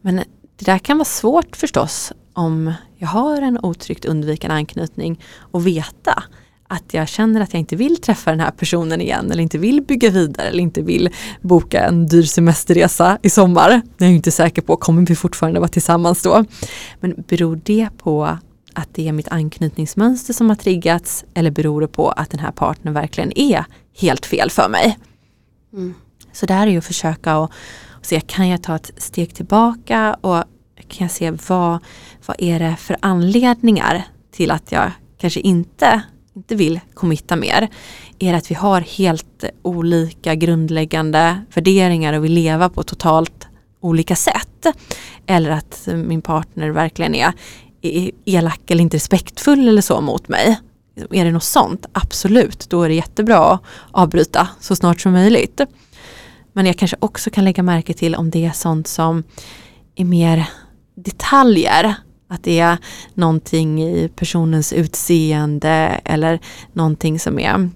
[0.01, 0.17] Men
[0.57, 6.25] det där kan vara svårt förstås om jag har en otryggt undvikande anknytning och veta
[6.69, 9.83] att jag känner att jag inte vill träffa den här personen igen eller inte vill
[9.83, 13.83] bygga vidare eller inte vill boka en dyr semesterresa i sommar.
[13.99, 16.45] Jag är inte säker på, kommer vi fortfarande vara tillsammans då?
[17.01, 18.39] Men beror det på
[18.75, 22.51] att det är mitt anknytningsmönster som har triggats eller beror det på att den här
[22.51, 23.65] partnern verkligen är
[23.99, 24.99] helt fel för mig?
[25.73, 25.95] Mm.
[26.33, 27.53] Så där är ju att försöka och,
[27.89, 30.45] och se, kan jag ta ett steg tillbaka och
[30.89, 31.79] kan jag se vad,
[32.27, 36.03] vad är det för anledningar till att jag kanske inte
[36.35, 37.69] inte vill committa mer
[38.19, 43.49] är att vi har helt olika grundläggande värderingar och vi lever på totalt
[43.81, 44.67] olika sätt.
[45.27, 47.33] Eller att min partner verkligen är
[48.25, 50.61] elak eller inte respektfull eller så mot mig.
[51.11, 51.87] Är det något sånt?
[51.93, 55.61] Absolut, då är det jättebra att avbryta så snart som möjligt.
[56.53, 59.25] Men jag kanske också kan lägga märke till om det är sånt som
[59.95, 60.45] är mer
[60.95, 61.95] detaljer
[62.29, 62.79] att det är
[63.15, 66.41] någonting i personens utseende eller
[66.73, 67.71] någonting som är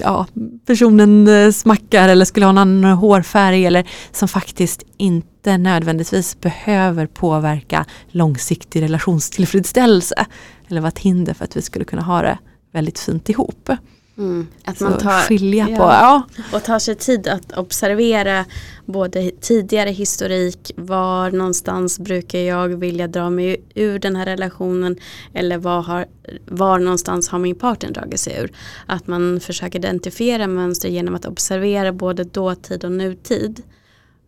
[0.00, 0.26] ja,
[0.66, 7.06] personen eh, smackar eller skulle ha en annan hårfärg eller som faktiskt inte nödvändigtvis behöver
[7.06, 10.26] påverka långsiktig relationstillfredsställelse
[10.68, 12.38] eller vara ett hinder för att vi skulle kunna ha det
[12.72, 13.70] väldigt fint ihop.
[14.18, 15.82] Mm, att man tar, skilja ja, på.
[15.82, 16.22] Ja.
[16.52, 18.44] Och tar sig tid att observera
[18.84, 24.96] både tidigare historik, var någonstans brukar jag vilja dra mig ur den här relationen
[25.34, 26.06] eller var, har,
[26.46, 28.52] var någonstans har min partner dragit sig ur.
[28.86, 33.62] Att man försöker identifiera mönster genom att observera både dåtid och nutid.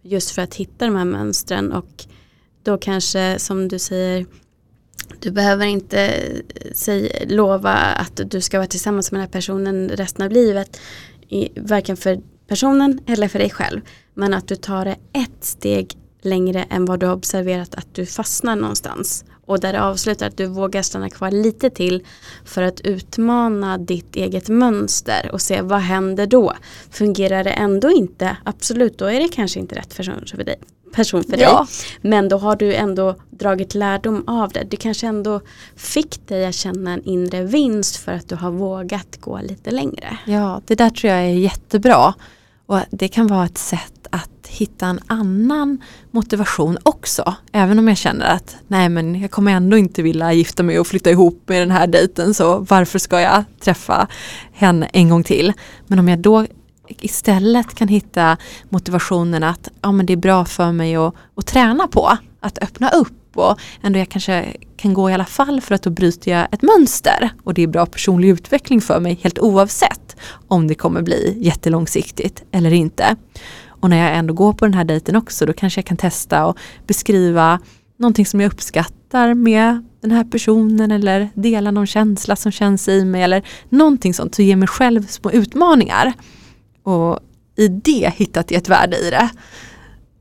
[0.03, 2.05] Just för att hitta de här mönstren och
[2.62, 4.27] då kanske som du säger
[5.21, 9.88] du behöver inte eh, säg, lova att du ska vara tillsammans med den här personen
[9.88, 10.81] resten av livet.
[11.29, 13.81] I, varken för personen eller för dig själv.
[14.14, 18.07] Men att du tar det ett steg längre än vad du har observerat att du
[18.07, 19.25] fastnar någonstans.
[19.47, 22.07] Och där det avslutar att du vågar stanna kvar lite till
[22.44, 26.53] för att utmana ditt eget mönster och se vad händer då.
[26.90, 30.59] Fungerar det ändå inte, absolut då är det kanske inte rätt person för dig
[30.92, 31.59] person för ja.
[31.59, 31.66] dig.
[32.11, 34.66] Men då har du ändå dragit lärdom av det.
[34.70, 35.40] Det kanske ändå
[35.77, 40.18] fick dig att känna en inre vinst för att du har vågat gå lite längre.
[40.24, 42.14] Ja, det där tror jag är jättebra.
[42.66, 45.79] Och det kan vara ett sätt att hitta en annan
[46.11, 47.35] motivation också.
[47.53, 50.87] Även om jag känner att nej men jag kommer ändå inte vilja gifta mig och
[50.87, 54.09] flytta ihop med den här dejten så varför ska jag träffa
[54.53, 55.53] henne en gång till.
[55.87, 56.46] Men om jag då
[56.88, 58.37] istället kan hitta
[58.68, 62.90] motivationen att ja, men det är bra för mig att, att träna på att öppna
[62.90, 66.48] upp och ändå jag kanske kan gå i alla fall för att då bryter jag
[66.53, 70.16] ett mönster och det är bra personlig utveckling för mig helt oavsett
[70.48, 73.16] om det kommer bli jättelångsiktigt eller inte.
[73.66, 76.46] Och när jag ändå går på den här dejten också då kanske jag kan testa
[76.46, 77.61] och beskriva
[77.96, 83.05] någonting som jag uppskattar med den här personen eller dela någon känsla som känns i
[83.05, 84.35] mig eller någonting sånt.
[84.35, 86.12] Så ge mig själv små utmaningar.
[86.88, 87.18] Och
[87.57, 89.31] i det hittat ett värde i det.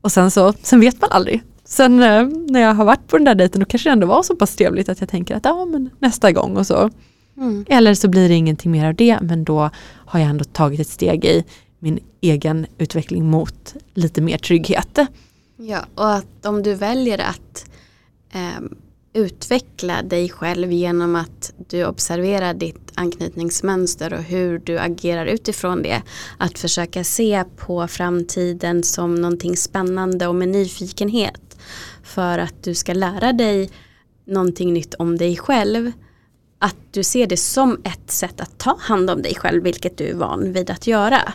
[0.00, 1.42] Och sen så, sen vet man aldrig.
[1.64, 4.22] Sen eh, när jag har varit på den där dejten då kanske det ändå var
[4.22, 6.90] så pass trevligt att jag tänker att ja men nästa gång och så.
[7.36, 7.64] Mm.
[7.68, 9.70] Eller så blir det ingenting mer av det men då
[10.06, 11.44] har jag ändå tagit ett steg i
[11.78, 14.98] min egen utveckling mot lite mer trygghet.
[15.56, 17.70] Ja, och att om du väljer att
[18.32, 18.64] eh,
[19.12, 26.02] utveckla dig själv genom att du observerar ditt anknytningsmönster och hur du agerar utifrån det.
[26.38, 31.58] Att försöka se på framtiden som någonting spännande och med nyfikenhet.
[32.02, 33.70] För att du ska lära dig
[34.24, 35.92] någonting nytt om dig själv.
[36.58, 40.08] Att du ser det som ett sätt att ta hand om dig själv, vilket du
[40.08, 41.32] är van vid att göra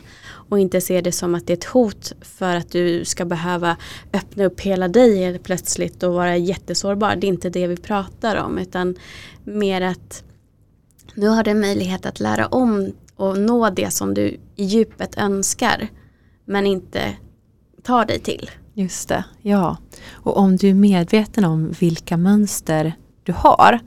[0.54, 3.78] och inte se det som att det är ett hot för att du ska behöva
[4.13, 7.16] öppna upp hela dig helt plötsligt och vara jättesårbar.
[7.16, 8.96] Det är inte det vi pratar om utan
[9.44, 10.24] mer att
[11.16, 15.88] nu har du möjlighet att lära om och nå det som du i djupet önskar
[16.46, 17.16] men inte
[17.84, 18.50] tar dig till.
[18.74, 19.78] Just det, ja.
[20.12, 23.80] Och om du är medveten om vilka mönster du har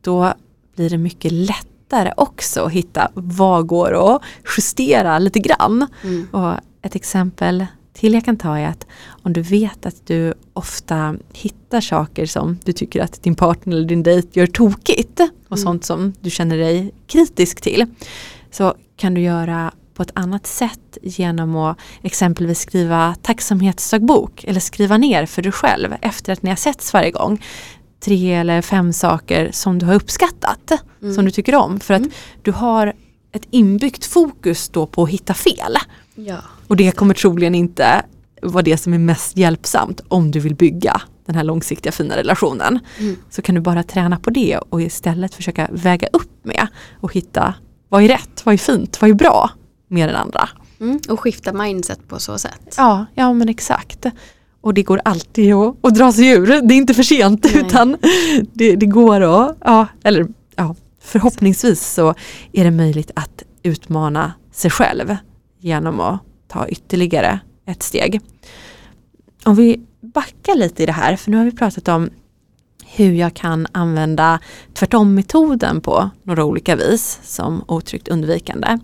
[0.00, 0.34] då
[0.76, 4.22] blir det mycket lättare lättare också att hitta vad går att
[4.56, 5.86] justera lite grann.
[6.02, 6.28] Mm.
[6.30, 8.86] Och ett exempel till jag kan ta är att
[9.22, 13.88] om du vet att du ofta hittar saker som du tycker att din partner eller
[13.88, 15.64] din dejt gör tokigt och mm.
[15.64, 17.86] sånt som du känner dig kritisk till.
[18.50, 24.96] Så kan du göra på ett annat sätt genom att exempelvis skriva tacksamhetsdagbok eller skriva
[24.96, 27.42] ner för dig själv efter att ni har setts varje gång
[28.00, 31.14] tre eller fem saker som du har uppskattat, mm.
[31.14, 31.80] som du tycker om.
[31.80, 32.12] För att mm.
[32.42, 32.92] du har
[33.32, 35.76] ett inbyggt fokus då på att hitta fel.
[36.14, 36.38] Ja.
[36.66, 38.02] Och det kommer troligen inte
[38.42, 42.78] vara det som är mest hjälpsamt om du vill bygga den här långsiktiga fina relationen.
[42.98, 43.16] Mm.
[43.30, 46.66] Så kan du bara träna på det och istället försöka väga upp med
[47.00, 47.54] och hitta
[47.88, 49.50] vad är rätt, vad är fint, vad är bra
[49.88, 50.48] med den andra.
[50.80, 51.00] Mm.
[51.08, 52.74] Och skifta mindset på så sätt.
[52.76, 54.06] Ja, ja men exakt.
[54.66, 56.46] Och det går alltid att, att dra sig ur.
[56.46, 57.64] Det är inte för sent Nej.
[57.66, 57.96] utan
[58.52, 60.26] det, det, går att, ja, eller
[60.56, 62.14] ja, förhoppningsvis så
[62.52, 65.16] är det möjligt att utmana sig själv
[65.60, 68.20] genom att ta ytterligare ett steg.
[69.44, 72.10] Om vi backar lite i det här, för nu har vi pratat om
[72.86, 74.40] hur jag kan använda
[74.74, 78.78] tvärtom-metoden på några olika vis som otryggt undvikande.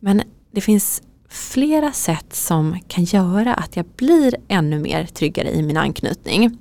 [0.00, 1.02] Men det finns
[1.34, 6.58] flera sätt som kan göra att jag blir ännu mer tryggare i min anknytning.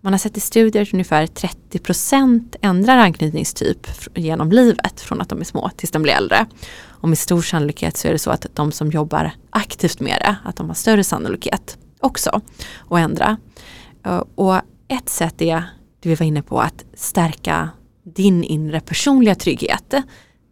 [0.00, 5.40] Man har sett i studier att ungefär 30% ändrar anknytningstyp genom livet från att de
[5.40, 6.46] är små tills de blir äldre.
[6.86, 10.36] Och med stor sannolikhet så är det så att de som jobbar aktivt med det,
[10.44, 12.40] att de har större sannolikhet också
[12.90, 13.36] att ändra.
[14.06, 14.54] Eh, och
[14.88, 15.64] ett sätt är,
[16.00, 17.68] det vi var inne på, att stärka
[18.04, 19.94] din inre personliga trygghet.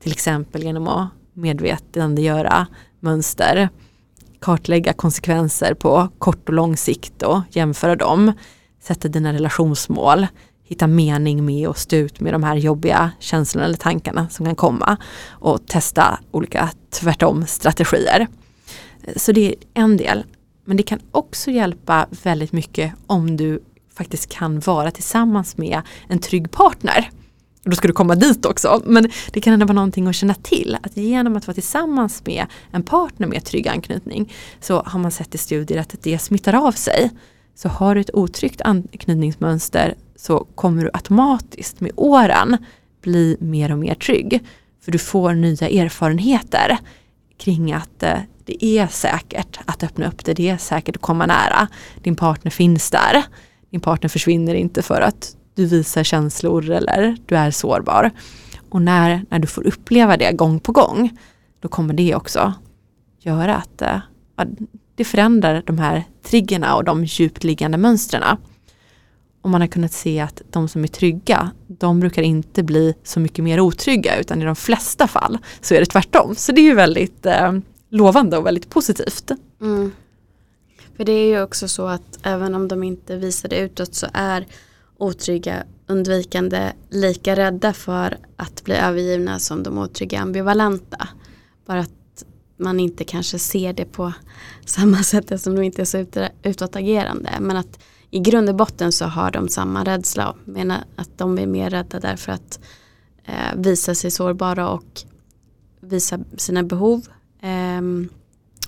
[0.02, 2.66] Till exempel genom att medvetandegöra
[3.01, 3.69] mönster,
[4.41, 8.33] kartlägga konsekvenser på kort och lång sikt och jämföra dem,
[8.81, 10.27] sätta dina relationsmål,
[10.65, 14.57] hitta mening med och stå ut med de här jobbiga känslorna eller tankarna som kan
[14.57, 14.97] komma
[15.31, 18.27] och testa olika tvärtom strategier.
[19.17, 20.25] Så det är en del.
[20.65, 23.63] Men det kan också hjälpa väldigt mycket om du
[23.95, 27.11] faktiskt kan vara tillsammans med en trygg partner.
[27.68, 28.83] Och då ska du komma dit också.
[28.85, 30.76] Men det kan ändå vara någonting att känna till.
[30.83, 35.35] Att genom att vara tillsammans med en partner med trygg anknytning så har man sett
[35.35, 37.11] i studier att det smittar av sig.
[37.54, 42.57] Så har du ett otryggt anknytningsmönster så kommer du automatiskt med åren
[43.02, 44.44] bli mer och mer trygg.
[44.85, 46.78] För du får nya erfarenheter
[47.38, 51.26] kring att eh, det är säkert att öppna upp det, det är säkert att komma
[51.26, 51.68] nära.
[52.02, 53.22] Din partner finns där.
[53.70, 58.11] Din partner försvinner inte för att du visar känslor eller du är sårbar.
[58.68, 61.18] Och när, när du får uppleva det gång på gång,
[61.61, 62.53] då kommer det också
[63.21, 64.01] göra att eh,
[64.37, 64.44] ja,
[64.94, 68.23] det förändrar de här triggerna och de djupt liggande mönstren.
[69.42, 73.21] Och man har kunnat se att de som är trygga, de brukar inte bli så
[73.21, 76.35] mycket mer otrygga utan i de flesta fall så är det tvärtom.
[76.35, 77.52] Så det är ju väldigt eh,
[77.88, 79.31] lovande och väldigt positivt.
[79.61, 79.92] Mm.
[80.96, 84.06] För det är ju också så att även om de inte visar det utåt så
[84.13, 84.46] är
[84.99, 91.09] otrygga undvikande lika rädda för att bli övergivna som de otrygga ambivalenta.
[91.67, 92.25] Bara att
[92.57, 94.13] man inte kanske ser det på
[94.65, 96.07] samma sätt eftersom de inte är så
[96.42, 97.31] utåtagerande.
[97.40, 97.79] Men att
[98.11, 100.35] i grund och botten så har de samma rädsla.
[100.44, 102.61] Menar att de är mer rädda därför att
[103.25, 105.03] eh, visa sig sårbara och
[105.81, 107.07] visa sina behov.
[107.40, 107.83] Eh,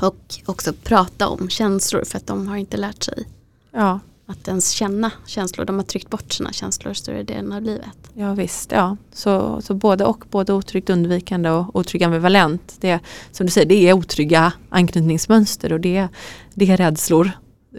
[0.07, 3.29] och också prata om känslor för att de har inte lärt sig
[3.73, 4.01] Ja,
[4.31, 5.65] att ens känna känslor.
[5.65, 8.11] De har tryckt bort sina känslor större delen av livet.
[8.15, 8.73] ja visst.
[8.73, 8.97] Ja.
[9.13, 12.77] Så, så både och, både otryggt undvikande och otrygg ambivalent.
[12.81, 12.99] Det,
[13.33, 16.09] som du säger, det är otrygga anknytningsmönster och det,
[16.55, 17.31] det är rädslor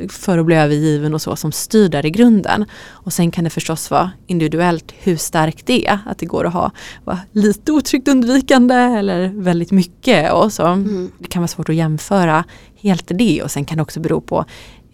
[0.09, 2.65] för att bli övergiven och så som styr där i grunden.
[2.89, 5.99] Och sen kan det förstås vara individuellt hur starkt det är.
[6.05, 6.71] Att det går att ha
[7.31, 10.31] lite otryggt undvikande eller väldigt mycket.
[10.31, 10.65] Och så.
[10.65, 11.11] Mm.
[11.19, 12.43] Det kan vara svårt att jämföra
[12.75, 14.45] helt det och sen kan det också bero på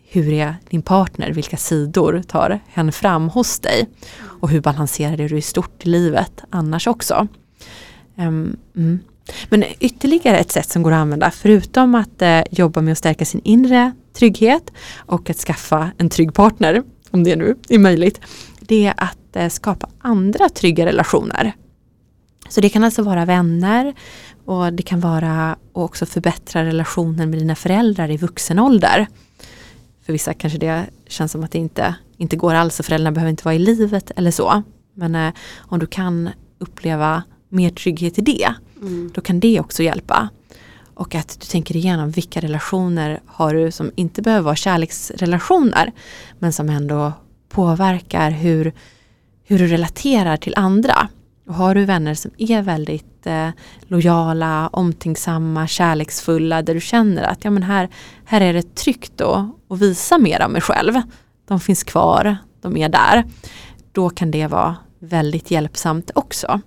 [0.09, 3.89] hur är din partner, vilka sidor tar hen fram hos dig
[4.19, 7.27] och hur balanserar du i stort i livet annars också.
[8.17, 8.99] Ehm, mm.
[9.49, 13.25] Men ytterligare ett sätt som går att använda förutom att eh, jobba med att stärka
[13.25, 18.21] sin inre trygghet och att skaffa en trygg partner, om det nu är möjligt,
[18.59, 21.53] det är att eh, skapa andra trygga relationer.
[22.49, 23.93] Så det kan alltså vara vänner
[24.45, 29.07] och det kan vara att också förbättra relationen med dina föräldrar i vuxen ålder.
[30.07, 33.29] För vissa kanske det känns som att det inte, inte går alls och föräldrarna behöver
[33.29, 34.63] inte vara i livet eller så.
[34.93, 36.29] Men eh, om du kan
[36.59, 39.11] uppleva mer trygghet i det, Mm.
[39.13, 40.29] då kan det också hjälpa.
[40.93, 45.91] Och att du tänker igenom vilka relationer har du som inte behöver vara kärleksrelationer
[46.39, 47.11] men som ändå
[47.49, 48.73] påverkar hur,
[49.43, 51.07] hur du relaterar till andra.
[51.47, 53.49] Och har du vänner som är väldigt eh,
[53.81, 57.89] lojala, omtänksamma, kärleksfulla där du känner att ja, men här,
[58.25, 60.93] här är det tryggt då att visa mer av mig själv.
[61.47, 63.23] De finns kvar, de är där.
[63.91, 66.61] Då kan det vara väldigt hjälpsamt också.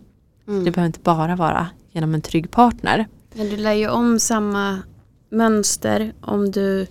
[0.49, 0.65] Mm.
[0.65, 3.09] Det behöver inte bara vara genom en trygg partner.
[3.35, 4.79] Men du lär ju om samma
[5.31, 6.87] mönster om du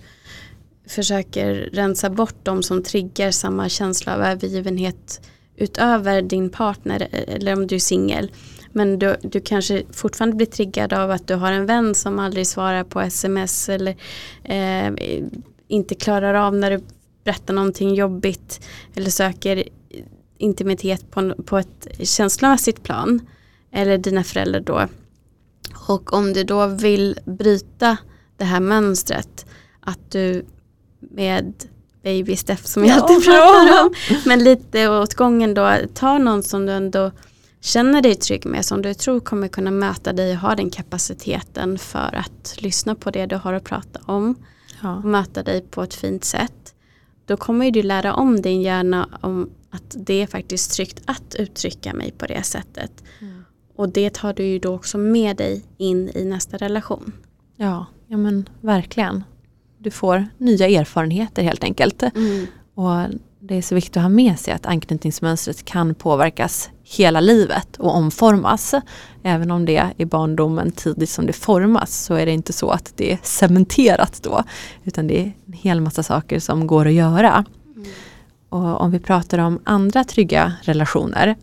[0.88, 5.20] försöker rensa bort de som triggar samma känsla av övergivenhet
[5.60, 8.30] utöver din partner eh, eller om du är singel.
[8.72, 12.46] Men du, du kanske fortfarande blir triggad av att du har en vän som aldrig
[12.46, 13.96] svarar på sms eller
[14.44, 14.92] eh,
[15.68, 16.80] inte klarar av när du
[17.24, 19.64] berättar någonting jobbigt eller söker
[20.38, 23.20] intimitet på, på ett känslomässigt plan.
[23.72, 24.88] Eller dina föräldrar då.
[25.88, 27.96] Och om du då vill bryta
[28.36, 29.46] det här mönstret
[29.80, 30.44] att du
[31.00, 31.54] med
[32.02, 33.94] baby step som jag Ja, alltid pratar om.
[34.26, 37.10] Men lite åt gången då, ta någon som du ändå
[37.60, 41.78] känner dig trygg med, som du tror kommer kunna möta dig och ha den kapaciteten
[41.78, 44.34] för att lyssna på det du har att prata om
[44.82, 44.96] Ja.
[44.96, 46.74] och möta dig på ett fint sätt.
[47.26, 51.94] Då kommer du lära om din hjärna om att det är faktiskt tryggt att uttrycka
[51.94, 53.04] mig på det sättet.
[53.20, 53.44] Mm.
[53.76, 57.12] Och det tar du ju då också med dig in i nästa relation.
[57.56, 59.24] Ja, ja men verkligen.
[59.82, 62.02] Du får nya erfarenheter helt enkelt.
[62.74, 62.96] Och
[63.40, 67.96] det är så viktigt att ha med sig att anknytningsmönstret kan påverkas hela livet och
[67.96, 68.74] omformas.
[69.22, 72.70] Även om det är i barndomen tidigt som det formas så är det inte så
[72.70, 74.44] att det är cementerat då.
[74.84, 77.44] Utan det är en hel massa saker som går att göra.
[78.48, 81.36] Och om vi pratar om andra trygga relationer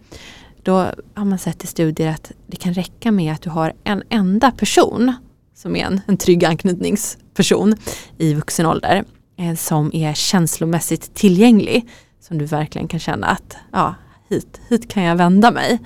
[0.63, 4.03] då har man sett i studier att det kan räcka med att du har en
[4.09, 5.13] enda person
[5.58, 7.76] som är en, en trygg anknytningsperson
[8.18, 9.03] i vuxen ålder
[9.38, 11.89] eh, som är känslomässigt tillgänglig.
[12.20, 13.95] Som du verkligen kan känna att ja,
[14.30, 15.80] hit, hit kan jag vända mig.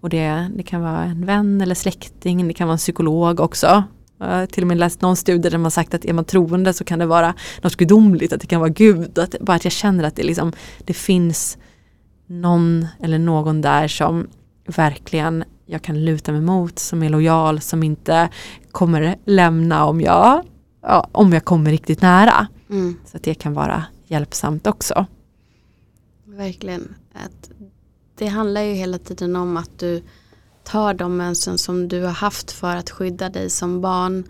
[0.00, 3.84] Och det, det kan vara en vän eller släkting, det kan vara en psykolog också.
[4.18, 6.72] Jag har till och med läst någon studie där man sagt att är man troende
[6.72, 9.18] så kan det vara något gudomligt, att det kan vara Gud.
[9.18, 11.58] Att, bara att jag känner att det, liksom, det finns
[12.26, 14.28] någon eller någon där som
[14.66, 18.28] verkligen jag kan luta mig mot, som är lojal, som inte
[18.76, 20.44] kommer lämna om jag,
[20.82, 22.46] ja, om jag kommer riktigt nära.
[22.70, 22.96] Mm.
[23.06, 25.06] Så att det kan vara hjälpsamt också.
[26.24, 26.94] Verkligen.
[27.12, 27.50] Att
[28.14, 30.02] det handlar ju hela tiden om att du
[30.64, 34.24] tar de mönstren som du har haft för att skydda dig som barn.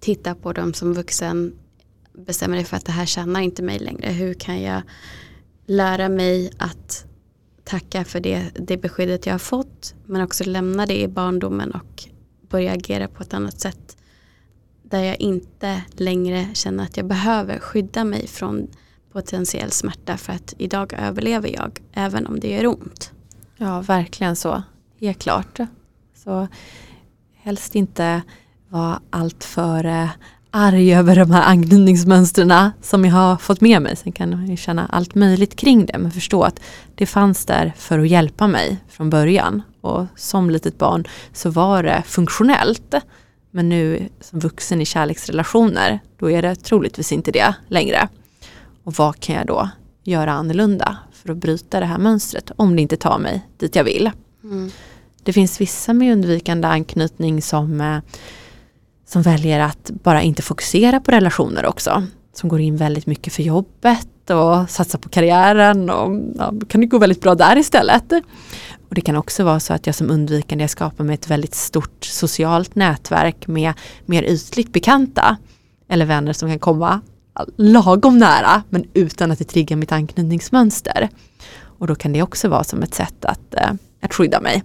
[0.00, 1.54] Tittar på dem som vuxen.
[2.12, 4.10] Bestämmer dig för att det här tjänar inte mig längre.
[4.10, 4.82] Hur kan jag
[5.66, 7.04] lära mig att
[7.64, 9.94] tacka för det, det beskyddet jag har fått.
[10.06, 12.13] Men också lämna det i barndomen och
[12.54, 13.96] börja agera på ett annat sätt.
[14.82, 18.68] Där jag inte längre känner att jag behöver skydda mig från
[19.12, 23.12] potentiell smärta för att idag överlever jag även om det gör ont.
[23.56, 24.62] Ja, verkligen så.
[25.00, 25.58] Helt klart.
[26.24, 26.48] Så
[27.36, 28.22] helst inte
[28.68, 30.08] vara alltför eh,
[30.50, 33.96] arg över de här anknytningsmönstren som jag har fått med mig.
[33.96, 36.60] Sen kan man känna allt möjligt kring det men förstå att
[36.94, 39.62] det fanns där för att hjälpa mig från början.
[39.84, 42.94] Och som litet barn så var det funktionellt.
[43.50, 48.08] Men nu som vuxen i kärleksrelationer då är det troligtvis inte det längre.
[48.84, 49.68] Och vad kan jag då
[50.04, 53.84] göra annorlunda för att bryta det här mönstret om det inte tar mig dit jag
[53.84, 54.10] vill.
[54.44, 54.70] Mm.
[55.22, 57.98] Det finns vissa med undvikande anknytning som, eh,
[59.06, 62.06] som väljer att bara inte fokusera på relationer också.
[62.32, 66.86] Som går in väldigt mycket för jobbet och satsar på karriären och ja, kan det
[66.86, 68.12] gå väldigt bra där istället.
[68.94, 71.54] Och det kan också vara så att jag som undvikande jag skapar mig ett väldigt
[71.54, 73.72] stort socialt nätverk med
[74.06, 75.36] mer ytligt bekanta
[75.88, 77.00] eller vänner som kan komma
[77.56, 81.08] lagom nära men utan att det triggar mitt anknytningsmönster.
[81.78, 83.70] Och då kan det också vara som ett sätt att, eh,
[84.02, 84.62] att skydda mig.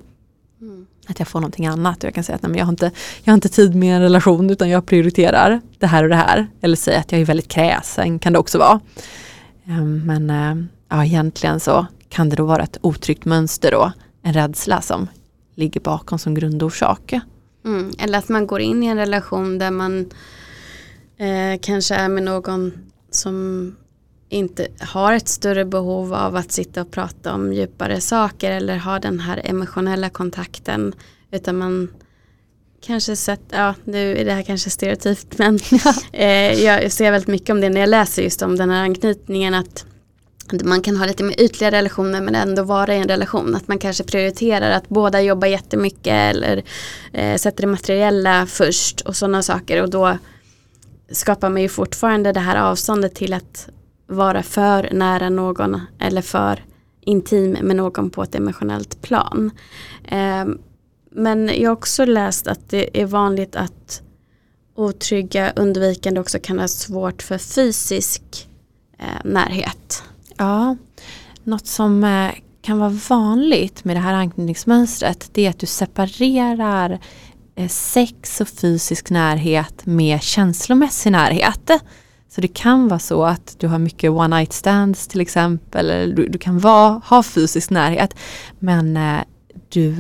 [0.62, 0.86] Mm.
[1.08, 2.92] Att jag får någonting annat och jag kan säga att nej, men jag, har inte,
[3.24, 6.48] jag har inte tid med en relation utan jag prioriterar det här och det här.
[6.62, 8.80] Eller säga att jag är väldigt kräsen kan det också vara.
[9.68, 13.92] Ehm, Men eh, ja, egentligen så kan det då vara ett otryggt mönster då.
[14.22, 15.08] En rädsla som
[15.56, 17.14] ligger bakom som grundorsak.
[17.66, 17.92] Mm.
[18.00, 20.10] Eller att man går in i en relation där man
[21.18, 22.74] eh, kanske är med någon
[23.12, 23.76] som
[24.30, 29.00] inte har ett större behov av att sitta och prata om djupare saker eller ha
[29.00, 30.94] den här emotionella kontakten.
[31.32, 31.88] Utan man
[32.82, 35.60] kanske sett, ja nu är det här kanske stereotypt men
[36.12, 39.54] eh, jag ser väldigt mycket om det när jag läser just om den här anknytningen
[39.54, 39.86] att
[40.64, 43.56] man kan ha lite mer ytliga relationer men ändå vara i en relation.
[43.56, 46.64] Att man kanske prioriterar att båda jobbar jättemycket eller
[47.14, 49.84] eh, sätter det materiella först och sådana saker.
[49.84, 50.18] Och då
[51.12, 53.70] skapar man ju fortfarande det här avståndet till att
[54.08, 56.64] vara för nära någon eller för
[57.02, 59.52] intim med någon på ett emotionellt plan.
[60.08, 60.46] Eh,
[61.12, 64.02] men jag har också läst att det är vanligt att
[64.76, 68.48] otrygga undvikande också kan ha svårt för fysisk
[69.00, 70.04] eh, närhet.
[70.40, 70.76] Ja,
[71.44, 72.32] något som eh,
[72.62, 77.00] kan vara vanligt med det här anknytningsmönstret det är att du separerar
[77.56, 81.72] eh, sex och fysisk närhet med känslomässig närhet.
[82.30, 85.90] Så det kan vara så att du har mycket one night stands till exempel.
[85.90, 88.16] Eller du, du kan vara, ha fysisk närhet
[88.60, 89.20] men eh,
[89.70, 89.92] du,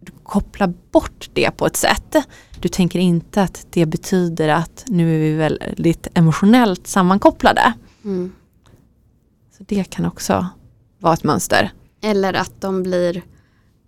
[0.00, 2.16] du kopplar bort det på ett sätt.
[2.60, 7.72] Du tänker inte att det betyder att nu är vi väldigt emotionellt sammankopplade.
[8.04, 8.32] Mm.
[9.66, 10.46] Det kan också
[10.98, 11.70] vara ett mönster.
[12.02, 13.22] Eller att de blir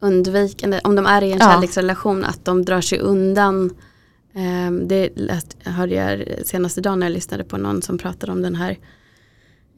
[0.01, 1.45] undvikande, om de är i en Ja.
[1.53, 3.70] kärleksrelation, att de drar sig undan.
[4.35, 5.09] Ehm, det
[5.64, 8.79] hörde jag senaste dagen när jag lyssnade på någon som pratade om den här.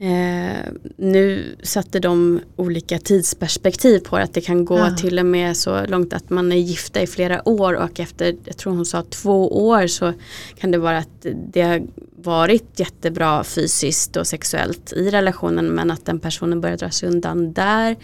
[0.01, 4.97] Eh, nu satte de olika tidsperspektiv på att det kan gå Ja.
[4.97, 8.57] till och med så långt att man är gifta i flera år och efter, jag
[8.57, 10.13] tror hon sa två år så
[10.59, 11.83] kan det vara att det har
[12.17, 17.53] varit jättebra fysiskt och sexuellt i relationen men att den personen börjar dra sig undan
[17.53, 17.97] där.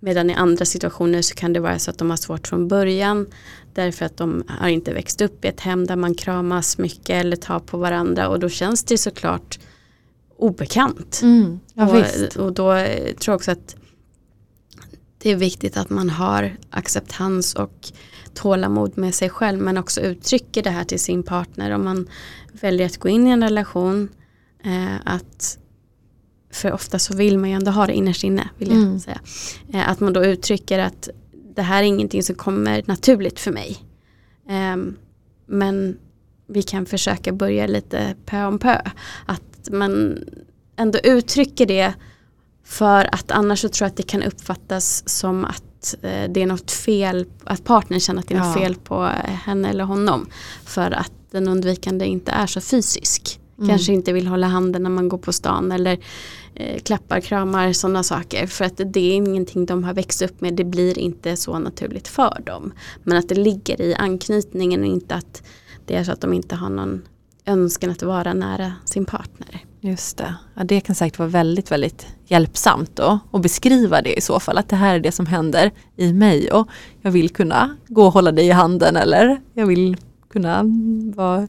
[0.00, 3.26] Medan i andra situationer så kan det vara så att de har svårt från början
[3.74, 7.36] därför att de har inte växt upp i ett hem där man kramas mycket eller
[7.36, 9.58] tar på varandra och då känns det såklart
[10.38, 11.20] obekant.
[11.22, 12.04] Mm, ja,
[12.36, 13.76] och, och då eh, tror jag också att
[15.18, 17.88] det är viktigt att man har acceptans och
[18.34, 22.08] tålamod med sig själv men också uttrycker det här till sin partner om man
[22.60, 24.08] väljer att gå in i en relation
[24.64, 25.58] eh, att
[26.52, 29.00] för ofta så vill man ju ändå ha det innerst inne vill jag Mm.
[29.00, 29.20] säga.
[29.72, 31.08] Eh, att man då uttrycker att
[31.54, 33.76] det här är ingenting som kommer naturligt för mig.
[34.48, 34.96] Ehm,
[35.46, 35.98] men
[36.46, 38.80] vi kan försöka börja lite pö om pö.
[39.26, 40.18] Att man
[40.76, 41.94] ändå uttrycker det
[42.64, 46.46] för att annars så tror jag att det kan uppfattas som att eh, det är
[46.46, 48.62] något fel, att partnern känner att det är något Ja.
[48.62, 50.26] fel på eh, henne eller honom.
[50.64, 53.40] För att den undvikande inte är så fysisk.
[53.58, 53.68] Mm.
[53.68, 55.98] Kanske inte vill hålla handen när man går på stan eller
[56.54, 58.46] eh, klappar, kramar, sådana saker.
[58.46, 62.08] För att det är ingenting de har växt upp med, det blir inte så naturligt
[62.08, 62.72] för dem.
[63.02, 65.42] Men att det ligger i anknytningen och inte att
[65.84, 67.02] det är så att de inte har någon
[67.46, 69.60] önskan att vara nära sin partner.
[69.80, 70.34] Just det.
[70.54, 74.58] Ja, det kan säkert vara väldigt, väldigt hjälpsamt då att beskriva det i så fall.
[74.58, 76.68] Att det här är det som händer i mig och
[77.02, 79.96] jag vill kunna gå och hålla dig i handen eller jag vill
[80.32, 80.62] kunna
[81.14, 81.48] vara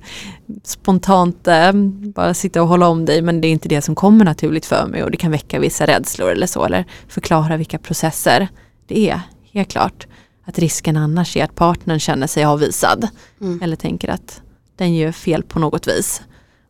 [0.64, 1.72] spontant eh,
[2.16, 4.88] bara sitta och hålla om dig men det är inte det som kommer naturligt för
[4.88, 8.48] mig och det kan väcka vissa rädslor eller så eller förklara vilka processer
[8.88, 9.22] det är.
[9.52, 10.08] Helt klart
[10.45, 13.08] att risken annars är att partnern känner sig avvisad
[13.41, 13.60] Mm.
[13.64, 14.41] eller tänker att
[14.78, 16.21] den gör fel på något vis.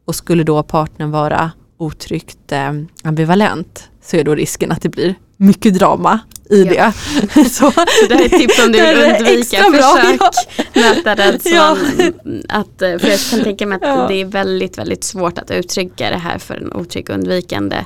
[0.06, 2.72] Och skulle då partnern vara otryggt eh,
[3.04, 6.92] ambivalent så är då risken att det blir mycket drama i Ja.
[7.34, 7.44] det.
[7.50, 9.70] så, Så det här är ett tips om du vill undvika.
[9.72, 11.78] bra, Försök möta rädslan.
[11.98, 12.12] Ja.
[12.50, 14.08] Att, eh, för jag kan tänka mig att Ja.
[14.08, 17.86] det är väldigt, väldigt svårt att uttrycka det här för en otrygg undvikande.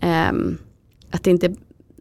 [0.00, 0.58] Ehm,
[1.10, 1.54] att det inte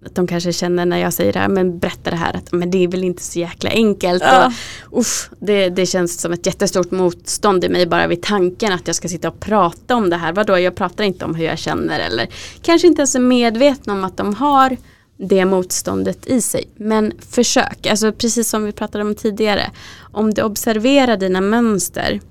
[0.06, 2.72] att de kanske känner när jag säger det här, men berätta det här, att men
[2.72, 4.24] det är väl inte så jäkla enkelt.
[4.24, 4.54] Ja.
[4.82, 8.88] Och, uff, det, det känns som ett jättestort motstånd i mig bara vid tanken att
[8.88, 10.34] jag ska sitta och prata om det här.
[10.34, 12.28] Vadå, jag pratar inte om hur jag känner eller
[12.62, 14.78] kanske inte ens är medveten om att de har
[15.18, 16.70] det motståndet i sig.
[16.76, 19.72] Men försök, alltså precis som vi pratade om tidigare.
[20.12, 22.22] Om du observerar dina mönster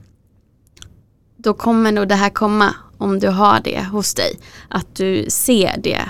[1.37, 4.39] då kommer nog det här komma om du har det hos dig.
[4.69, 6.01] Att du ser det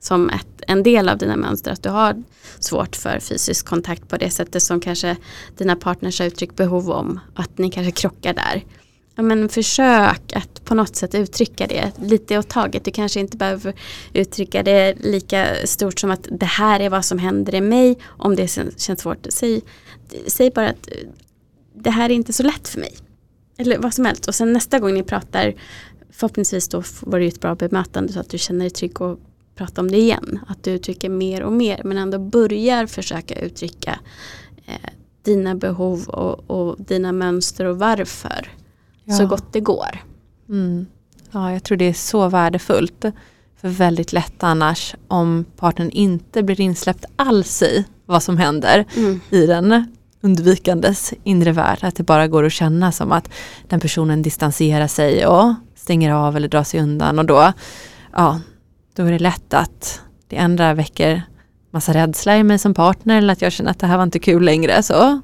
[0.00, 1.70] som ett, en del av dina mönster.
[1.70, 2.22] Att du har
[2.58, 5.16] svårt för fysisk kontakt på det sättet som kanske
[5.56, 7.20] dina partners har uttryckt behov om.
[7.34, 8.64] Att ni kanske krockar där.
[9.14, 12.84] Ja, men försök att på något sätt uttrycka det lite åt taget.
[12.84, 13.74] Du kanske inte behöver
[14.12, 17.98] uttrycka det lika stort som att det här är vad som händer i mig.
[18.06, 19.26] Om det känns svårt.
[19.28, 19.62] Säg,
[20.26, 20.88] säg bara att
[21.74, 22.96] det här är inte så lätt för mig.
[23.58, 24.28] Eller vad som helst.
[24.28, 25.54] Och sen nästa gång ni pratar
[26.10, 29.20] förhoppningsvis då var det ett bra bemötande så att du känner dig trygg och
[29.60, 30.40] prata om det igen.
[30.46, 33.98] Att du uttrycker mer och mer men ändå börjar försöka uttrycka
[34.66, 34.90] eh,
[35.22, 38.48] dina behov och, och, dina mönster och varför.
[39.04, 39.14] Ja.
[39.14, 40.04] Så gott det går.
[40.48, 40.86] Mm.
[41.30, 43.04] Ja, jag tror det är så värdefullt.
[43.60, 49.20] För väldigt lätt annars om partnern inte blir insläppt alls i vad som händer mm.
[49.30, 51.78] i den undvikandes inre värld.
[51.82, 53.30] Att det bara går att känna som att
[53.68, 57.52] den personen distanserar sig och stänger av eller drar sig undan och då,
[58.12, 58.40] ja,
[59.00, 61.22] då är det lätt att det ändra väcker
[61.70, 64.18] massa rädsla i mig som partner eller att jag känner att det här var inte
[64.18, 64.82] kul längre.
[64.82, 65.20] Så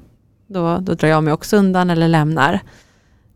[0.47, 2.59] då, då drar jag mig också undan eller lämnar.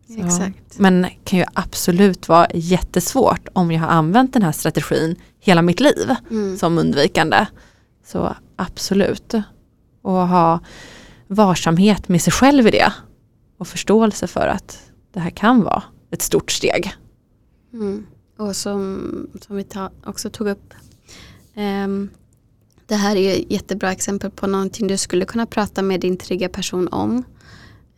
[0.07, 0.25] Så.
[0.25, 0.79] Exakt.
[0.79, 5.79] Men kan ju absolut vara jättesvårt om jag har använt den här strategin hela mitt
[5.79, 6.57] liv mm.
[6.57, 7.45] som undvikande.
[8.05, 9.33] Så absolut.
[10.01, 10.59] Och ha
[11.27, 12.93] varsamhet med sig själv i det.
[13.57, 14.81] Och förståelse för att
[15.13, 16.93] det här kan vara ett stort steg.
[17.73, 18.05] Mm.
[18.41, 20.73] Och som, som vi ta, också tog upp.
[21.55, 22.09] Um,
[22.85, 26.49] det här är ett jättebra exempel på någonting du skulle kunna prata med din trygga
[26.49, 27.23] person om.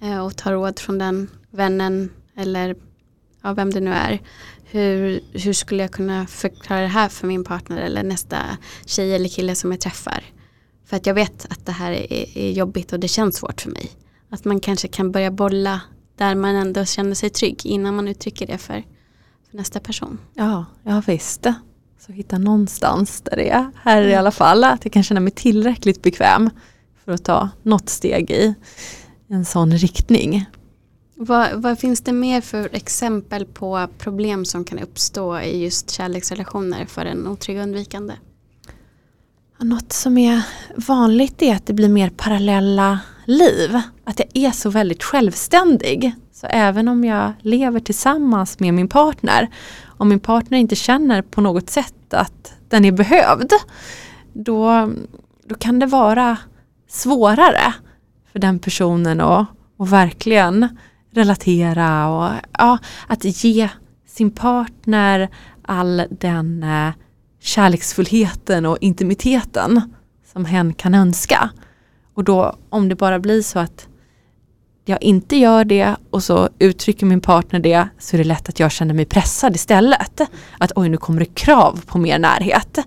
[0.03, 2.75] Uh, och ta råd från den vännen eller
[3.41, 4.21] ja, vem det nu är.
[4.63, 8.37] Hur, hur skulle jag kunna förklara det här för min partner eller nästa
[8.85, 10.23] tjej eller kille som jag träffar.
[10.85, 13.69] För att jag vet att det här är, är jobbigt och det känns svårt för
[13.69, 13.91] mig.
[14.29, 15.81] Att man kanske kan börja bolla
[16.17, 18.83] där man ändå känner sig trygg innan man uttrycker det för
[19.53, 20.19] nästa person.
[20.33, 21.47] Ja, ja visst.
[21.99, 24.09] Så hitta någonstans där det är här mm.
[24.09, 24.63] i alla fall.
[24.63, 26.49] Att jag kan känna mig tillräckligt bekväm
[27.05, 28.55] för att ta något steg i
[29.27, 30.45] en sån riktning.
[31.15, 36.85] Vad, vad, finns det mer för exempel på problem som kan uppstå i just kärleksrelationer
[36.85, 38.13] för en otrygg undvikande?
[39.59, 40.41] Något som är
[40.75, 43.81] vanligt är att det blir mer parallella liv.
[44.03, 46.15] Att jag är så väldigt självständig.
[46.43, 49.49] Så även om jag lever tillsammans med min partner,
[49.85, 53.51] om min partner inte känner på något sätt att den är behövd,
[54.33, 54.91] då,
[55.45, 56.37] då kan det vara
[56.89, 57.73] svårare
[58.31, 60.77] för den personen att, att verkligen
[61.11, 62.77] relatera och ja,
[63.07, 63.69] att ge
[64.07, 65.29] sin partner
[65.61, 66.93] all den eh,
[67.39, 69.93] kärleksfullheten och intimiteten
[70.33, 71.49] som hen kan önska.
[72.13, 73.87] Och då om det bara blir så att
[74.85, 78.59] jag inte gör det och så uttrycker min partner det så är det lätt att
[78.59, 80.21] jag känner mig pressad istället.
[80.57, 82.79] Att oj nu kommer det krav på mer närhet.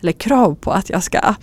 [0.00, 1.34] Eller krav på att jag ska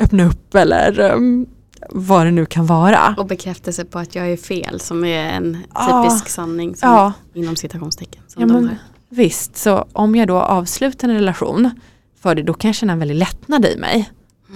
[0.00, 1.46] öppna upp eller um,
[1.90, 3.14] vad det nu kan vara.
[3.18, 7.12] Och bekräftelse på att jag är fel som är en typisk ja, sanning som, ja.
[7.34, 8.22] inom citationstecken.
[8.36, 8.76] ja, men,
[9.08, 11.70] visst, så om jag då avslutar en relation
[12.20, 14.10] för det då kan jag känna en väldig lättnad i mig.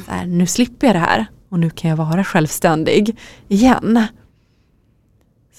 [0.06, 3.16] Här, nu slipper jag det här och nu kan jag vara självständig
[3.48, 4.06] igen.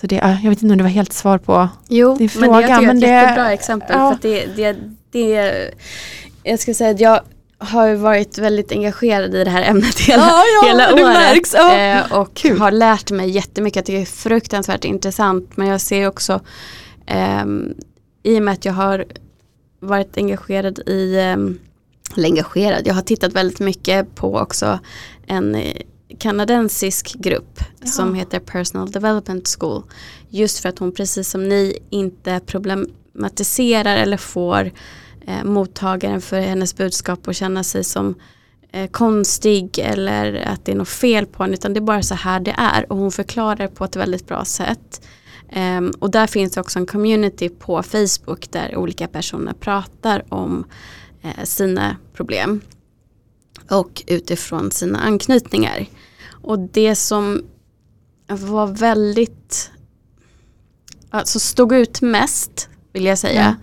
[0.01, 2.51] Så det, jag vet inte om det var helt svar på jo, din fråga.
[2.51, 3.95] Men jag tycker men det är ett jättebra exempel.
[3.97, 4.17] Ja.
[4.21, 4.75] För det, det,
[5.11, 5.71] det,
[6.43, 7.21] jag ska säga att jag
[7.57, 11.53] har varit väldigt engagerad i det här ämnet hela, ja, ja, hela året.
[11.53, 11.77] Ja.
[11.79, 12.59] eh, och Kul.
[12.59, 13.75] har lärt mig jättemycket.
[13.75, 15.57] Jag tycker det är fruktansvärt intressant.
[15.57, 16.39] Men jag ser också
[17.05, 17.45] eh,
[18.23, 19.05] i och med att jag har
[19.79, 21.37] varit engagerad i eh,
[22.17, 22.87] eller engagerad.
[22.87, 24.79] Jag har tittat väldigt mycket på också
[25.27, 25.57] en
[26.19, 27.87] kanadensisk grupp ja.
[27.87, 29.83] som heter Personal Development School.
[30.29, 34.71] Just för att hon precis som ni inte problematiserar eller får
[35.27, 38.15] eh, mottagaren för hennes budskap och känna sig som
[38.71, 42.15] eh, konstig eller att det är något fel på henne utan det är bara så
[42.15, 45.01] här det är och hon förklarar på ett väldigt bra sätt.
[45.55, 50.65] Um, och där finns också en community på Facebook där olika personer pratar om
[51.21, 52.61] eh, sina problem
[53.69, 55.85] och utifrån sina anknytningar.
[56.41, 57.43] Och det som
[58.27, 59.71] var väldigt,
[61.09, 63.57] alltså stod ut mest vill jag säga, mm.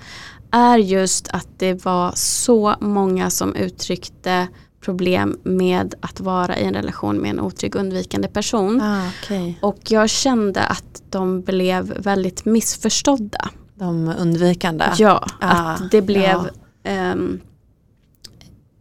[0.51, 4.49] är just att det var så många som uttryckte
[4.81, 8.81] problem med att vara i en relation med en otrygg undvikande person.
[8.81, 9.55] Ah, okay.
[9.63, 13.51] Och jag kände att de blev väldigt missförstådda.
[13.75, 14.85] De undvikande?
[14.99, 16.51] Ja, ah, att det blev
[16.83, 17.13] ja.
[17.13, 17.41] um,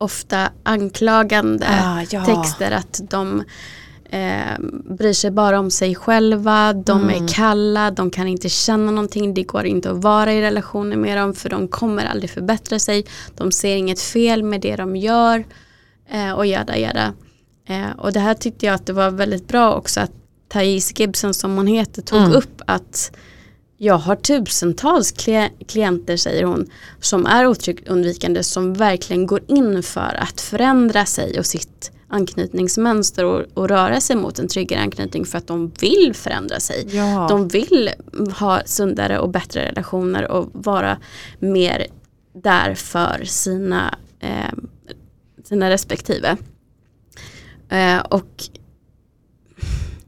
[0.04, 2.26] ofta anklagande ah, ja.
[2.26, 2.72] texter.
[2.72, 3.43] Att de
[4.10, 4.60] eh,
[4.97, 7.24] bryr sig bara om sig själva, de mm.
[7.24, 11.18] är kalla, de kan inte känna någonting, det går inte att vara i relationer med
[11.18, 13.06] dem för de kommer aldrig förbättra sig.
[13.36, 15.45] De ser inget fel med det de gör
[16.10, 17.14] eh, och jada jada.
[17.68, 20.12] Eh, och det här tyckte jag att det var väldigt bra också att
[20.47, 22.32] Thais Gibson som hon heter tog mm.
[22.32, 23.12] upp att
[23.84, 25.12] jag har tusentals
[25.68, 26.70] klienter, säger hon,
[27.00, 27.56] som är
[27.90, 34.02] undvikande som verkligen går in för att förändra sig och sitt anknytningsmönster och, och, röra
[34.02, 36.96] sig mot en tryggare anknytning för att de vill förändra sig.
[36.96, 37.28] Ja.
[37.30, 37.90] De vill
[38.40, 40.98] ha sundare och bättre relationer och vara
[41.40, 41.88] mer
[42.34, 44.54] där för sina, eh,
[45.44, 46.38] sina respektive.
[47.70, 48.44] Eh, och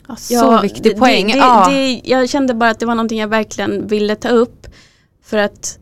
[0.08, 1.28] ja, så ja, viktig det, poäng.
[1.28, 1.68] Det, ja.
[1.70, 4.68] det, jag kände bara att det var någonting jag verkligen ville ta upp.
[5.24, 5.80] För att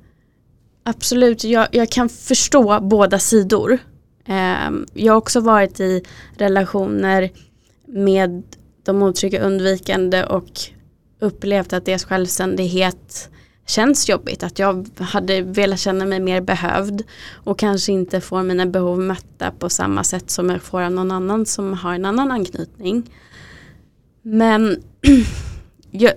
[0.84, 3.78] absolut, jag, jag kan förstå båda sidor.
[4.26, 6.04] Ehm, jag har också varit i
[6.38, 7.32] relationer
[7.86, 8.44] med
[8.84, 10.60] de otrygga undvikande och
[11.20, 13.30] upplevt att deras självständighet
[13.68, 14.44] känns jobbigt.
[14.44, 17.04] Att jag hade velat känna mig mer behövd
[17.34, 21.12] och kanske inte får mina behov mötta på samma sätt som jag får av någon
[21.12, 23.12] annan som har en annan anknytning.
[24.24, 24.84] Men
[25.92, 26.14] jag,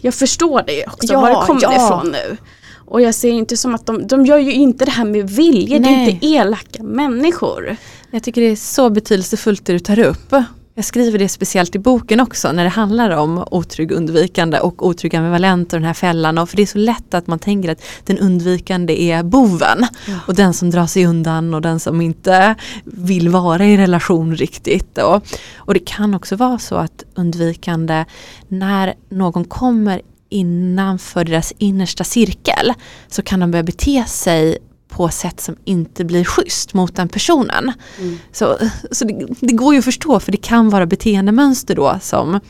[0.00, 1.86] jag förstår det också, ja, var det kommer ja.
[1.86, 2.36] ifrån nu.
[2.74, 5.78] Och jag ser inte som att de, de gör ju inte det här med vilje,
[5.78, 5.94] Nej.
[5.94, 7.76] det är inte elaka människor.
[8.10, 10.34] Jag tycker det är så betydelsefullt det du tar upp.
[10.74, 15.16] Jag skriver det speciellt i boken också när det handlar om otrygg undvikande och otrygg
[15.16, 16.38] ambivalent och den här fällan.
[16.38, 20.18] Och för det är så lätt att man tänker att den undvikande är boven ja.
[20.26, 22.54] och den som drar sig undan och den som inte
[22.84, 24.98] vill vara i relation riktigt.
[24.98, 28.04] Och, och det kan också vara så att undvikande
[28.48, 32.72] när någon kommer innanför deras innersta cirkel
[33.08, 34.58] så kan de börja bete sig
[34.92, 37.72] på sätt som inte blir schysst mot den personen.
[37.98, 38.18] Mm.
[38.32, 38.58] Så,
[38.90, 42.40] så det, det, går ju att förstå för det kan vara beteendemönster då som,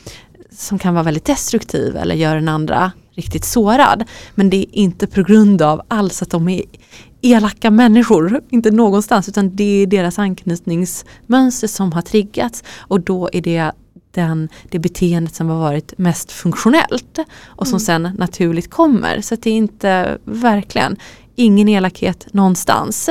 [0.51, 4.05] som kan vara väldigt destruktiv eller gör den andra riktigt sårad.
[4.34, 6.62] Men det är inte på grund av alls att de är
[7.20, 13.40] elaka människor, inte någonstans utan det är deras anknytningsmönster som har triggats och då är
[13.40, 13.72] det
[14.11, 17.80] den, det beteendet som har varit mest funktionellt och som mm.
[17.80, 19.20] sen naturligt kommer.
[19.20, 20.97] Så det är inte verkligen
[21.43, 23.09] ingen elakhet någonstans.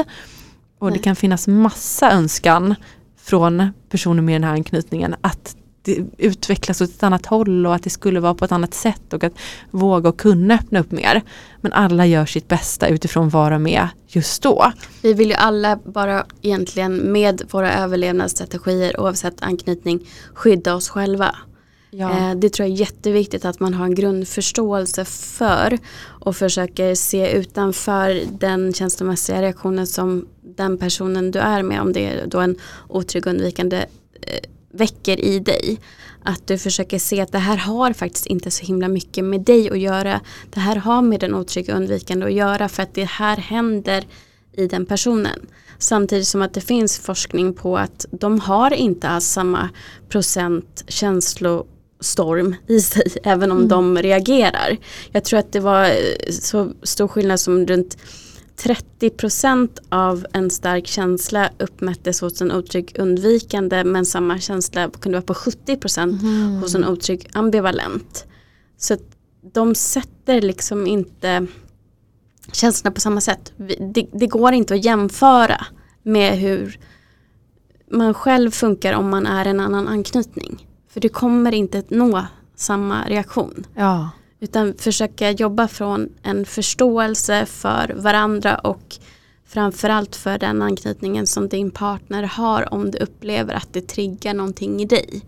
[0.79, 0.97] Och Nej.
[0.97, 2.75] det kan finnas massa önskan
[3.17, 7.83] från personer med den här anknytningen att det utvecklas åt ett annat håll och att
[7.83, 9.33] det skulle vara på ett annat sätt och att
[9.71, 11.21] våga och kunna öppna upp mer.
[11.61, 14.71] Men alla gör sitt bästa utifrån vad de är just då.
[15.01, 21.35] Vi vill ju alla bara egentligen med våra överlevnadsstrategier oavsett anknytning skydda oss själva.
[21.93, 22.29] Ja.
[22.29, 27.31] Eh, det tror jag är jätteviktigt att man har en grundförståelse för och försöker se
[27.31, 32.55] utanför den känslomässiga reaktionen som den personen du är med, om det är då en
[32.89, 33.77] otrygg undvikande
[34.21, 34.39] eh,
[34.71, 35.79] väcker i dig.
[36.23, 39.69] Att du försöker se att det här har faktiskt inte så himla mycket med dig
[39.69, 40.21] att göra.
[40.49, 44.07] Det här har med den otrygga undvikande att göra för att det här händer
[44.53, 45.47] i den personen.
[45.77, 49.69] Samtidigt som att det finns forskning på att de har inte alls samma
[50.09, 50.83] procent
[52.01, 53.69] känslostorm i sig även om mm.
[53.69, 54.77] de reagerar.
[55.11, 55.91] Jag tror att det var
[56.31, 57.97] så stor skillnad som runt
[58.99, 65.25] 30% av en stark känsla uppmättes hos en otrygg undvikande men samma känsla kunde vara
[65.25, 66.61] på 70 mm.
[66.61, 68.25] hos en otrygg ambivalent.
[68.77, 68.97] Så
[69.53, 71.47] de sätter liksom inte
[72.53, 73.53] känslorna på samma sätt.
[73.93, 75.65] Det, det, går inte att jämföra
[76.03, 76.79] med hur
[77.91, 80.67] man själv funkar om man är en annan anknytning.
[80.93, 82.25] För du kommer inte att nå
[82.55, 83.65] samma reaktion.
[83.75, 84.09] Ja.
[84.39, 88.97] Utan försöka jobba från en förståelse för varandra och
[89.45, 94.81] framförallt för den anknytningen som din partner har om du upplever att det triggar någonting
[94.81, 95.21] i dig.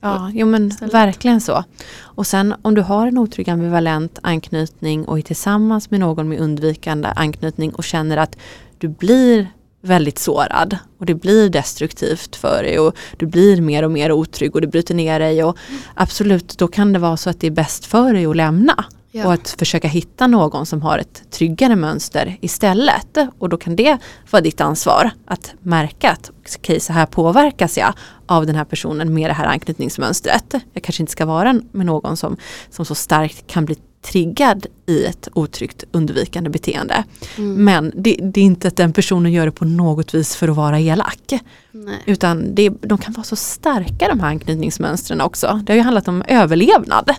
[0.00, 1.64] Ja, jo men verkligen så.
[2.00, 6.40] Och sen om du har en otrygg ambivalent anknytning och är tillsammans med någon med
[6.40, 8.36] undvikande anknytning och känner att
[8.78, 9.48] du blir
[9.80, 14.54] väldigt sårad och det blir destruktivt för dig och du blir mer och mer otrygg
[14.54, 15.58] och du bryter ner dig och
[15.94, 19.26] absolut då kan det vara så att det är bäst för dig att lämna ja.
[19.26, 23.98] och att försöka hitta någon som har ett tryggare mönster istället och då kan det
[24.30, 27.92] vara ditt ansvar att märka att okej okay, så här påverkas jag
[28.26, 30.54] av den här personen med det här anknytningsmönstret.
[30.72, 32.36] Jag kanske inte ska vara med någon som,
[32.70, 37.04] som så starkt kan bli triggad i ett otryggt undvikande beteende.
[37.36, 37.64] Mm.
[37.64, 40.56] Men det, det, är inte att den personen gör det på något vis för att
[40.56, 41.32] vara elak.
[41.70, 42.02] Nej.
[42.06, 45.60] Utan det, de kan vara så starka de här anknytningsmönstren också.
[45.64, 47.10] Det har ju handlat om överlevnad.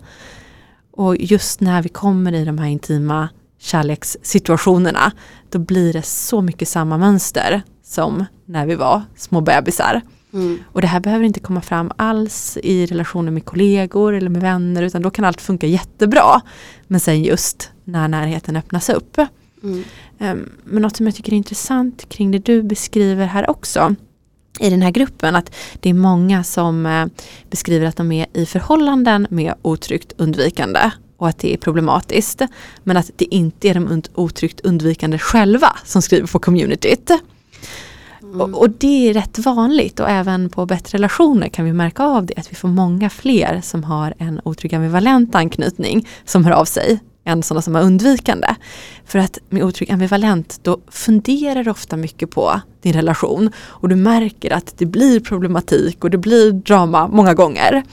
[0.92, 5.12] Och just när vi kommer i de här intima kärlekssituationerna
[5.50, 10.02] då blir det så mycket samma mönster som när vi var små bebisar.
[10.34, 10.60] Mm.
[10.72, 14.84] Och det här behöver inte komma fram alls i relationer med kollegor eller med vänner
[14.84, 16.42] utan då kan allt funka jättebra.
[16.88, 19.18] Men sen just när närheten öppnas upp.
[19.64, 19.84] Mm.
[20.18, 23.96] Um, Men något som jag tycker är intressant kring det du beskriver här också
[24.60, 27.06] i den här gruppen att det är många som eh,
[27.50, 32.42] beskriver att de är i förhållanden med otryggt undvikande och att det är problematiskt.
[32.84, 37.12] Men att det inte är de otryggt undvikande själva som skriver på communityt.
[38.34, 38.42] Mm.
[38.42, 42.26] Och, och det är rätt vanligt och även på bättre relationer kan vi märka av
[42.26, 46.66] det att vi får många fler som har en otrygg ambivalent anknytning som hör av
[46.66, 48.48] sig än sådana som är undvikande.
[49.06, 53.96] För att med otrygg ambivalent då funderar du ofta mycket på din relation och du
[53.96, 57.84] märker att det blir problematik och det blir drama många gånger.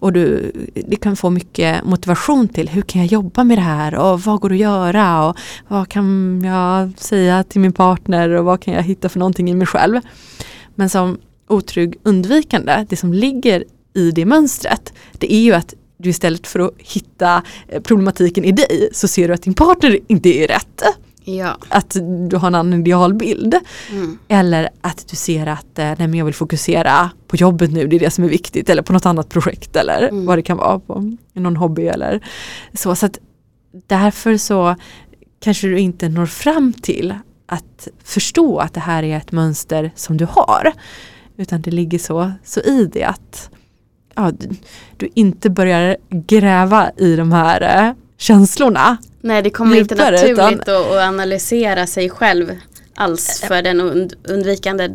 [0.00, 3.94] Och du, det kan få mycket motivation till hur kan jag jobba med det här
[3.94, 5.36] och vad går att göra och
[5.68, 9.54] vad kan jag säga till min partner och vad kan jag hitta för någonting i
[9.54, 10.00] mig själv.
[10.74, 16.08] Men som otrygg undvikande, det som ligger i det mönstret, det är ju att du
[16.08, 20.28] istället för att hitta eh, problematiken i dig så ser du att din partner inte
[20.28, 20.82] är rätt.
[21.36, 21.56] Ja.
[21.68, 21.96] Att
[22.30, 23.54] du har en annan idealbild.
[23.90, 24.18] Mm.
[24.28, 27.96] Eller att du ser att eh, nej, men jag vill fokusera på jobbet nu, det
[27.96, 28.68] är det som är viktigt.
[28.70, 30.26] Eller på något annat projekt eller Mm.
[30.26, 30.78] vad det kan vara.
[30.78, 32.20] På någon hobby eller
[32.74, 32.94] så.
[32.94, 33.18] så att
[33.86, 34.76] därför så
[35.40, 37.14] kanske du inte når fram till
[37.46, 40.72] att förstå att det här är ett mönster som du har.
[41.36, 43.50] Utan det ligger så, så i det att
[44.14, 44.48] ja, du,
[44.96, 48.96] du inte börjar gräva i de här eh, känslorna.
[49.20, 52.56] Nej det kommer inte naturligt utan- att, att analysera sig själv
[52.94, 54.88] alls för den und undvikande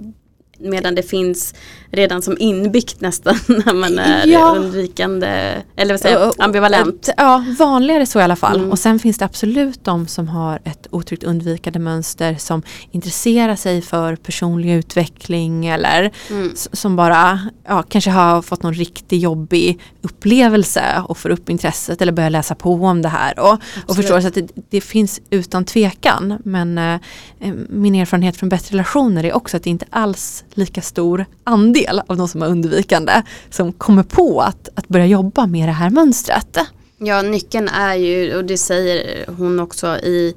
[0.60, 1.54] medan det finns
[1.92, 3.36] redan som inbyggt nästan
[3.66, 4.56] när man är Ja.
[4.58, 7.10] undvikande eller vad säger ambivalent.
[7.18, 8.58] Ja, vanligare så i alla fall.
[8.58, 8.72] Mm.
[8.72, 13.82] Och sen finns det absolut de som har ett otryggt undvikande mönster som intresserar sig
[13.82, 16.52] för personlig utveckling eller Mm.
[16.56, 22.12] som bara ja, kanske har fått någon riktigt jobbig upplevelse och får upp intresset eller
[22.12, 25.66] börjar läsa på om det här och, och förstår så att det, det finns utan
[25.66, 26.38] tvekan.
[26.46, 26.94] Men eh,
[27.40, 32.02] eh, min erfarenhet från bättre relationer är också att det inte alls lika stor andel
[32.08, 35.90] av de som är undvikande som kommer på att, att börja jobba med det här
[35.90, 36.58] mönstret.
[36.98, 40.34] Ja, nyckeln är ju, och det säger hon också i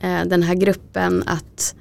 [0.00, 1.74] eh, den här gruppen, att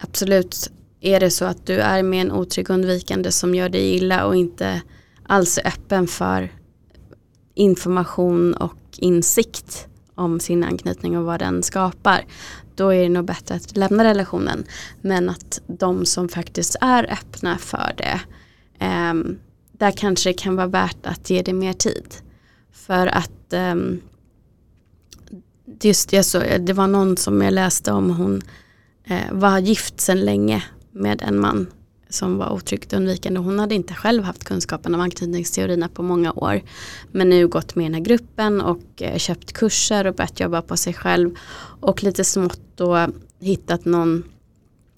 [0.00, 0.70] absolut
[1.00, 4.36] är det så att du är med en otrygg undvikande som gör dig illa och
[4.36, 4.82] inte
[5.26, 6.52] alls är öppen för
[7.54, 12.24] information och insikt om sin anknytning och vad den skapar.
[12.74, 14.64] Då är det nog bättre att lämna relationen.
[15.00, 18.20] Men att de som faktiskt är öppna för det,
[18.86, 19.38] um,
[19.72, 22.14] där kanske det kan vara värt att ge det mer tid.
[22.72, 24.00] För att um,
[25.82, 28.42] just det, så, det var någon som jag läste om hon
[29.04, 31.66] eh, var gift sedan länge med en man
[32.10, 33.40] som var otryggt undvikande.
[33.40, 36.62] Hon hade inte själv haft kunskapen om anknytningsteorierna på många år.
[37.12, 40.62] Men nu gått med i den här gruppen och eh, köpt kurser och börjat jobba
[40.62, 41.34] på sig själv.
[41.80, 43.06] Och lite smått då
[43.40, 44.24] hittat någon,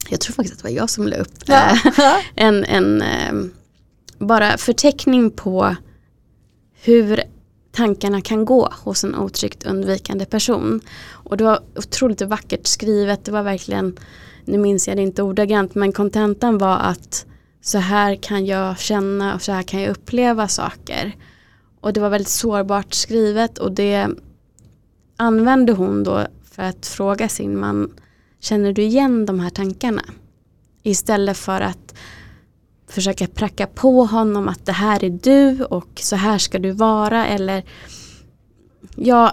[0.08, 1.86] jag tror faktiskt att det var jag som la upp eh,
[2.34, 3.32] en, en eh,
[4.18, 5.76] bara förteckning på
[6.82, 7.22] hur
[7.72, 10.80] tankarna kan gå hos en otryggt undvikande person.
[11.08, 13.96] Och det var otroligt vackert skrivet, det var verkligen,
[14.44, 17.26] nu minns jag det inte ordagrant, men kontentan var att
[17.60, 21.16] så här kan jag känna och så här kan jag uppleva saker.
[21.80, 24.08] Och det var väldigt sårbart skrivet och det
[25.16, 27.92] använde hon då för att fråga sin man,
[28.40, 30.02] känner du igen de här tankarna?
[30.82, 31.94] Istället för att
[32.92, 37.26] försöka pracka på honom att det här är du och så här ska du vara
[37.26, 37.64] eller
[38.96, 39.32] ja,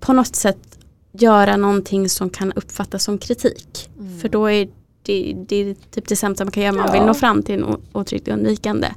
[0.00, 0.78] på något sätt
[1.12, 3.90] göra någonting som kan uppfattas som kritik.
[3.98, 4.18] Mm.
[4.18, 4.68] För då är
[5.02, 7.06] det, det är typ det sämsta man kan göra om man vill Ja.
[7.06, 8.88] nå fram till en otryggt undvikande.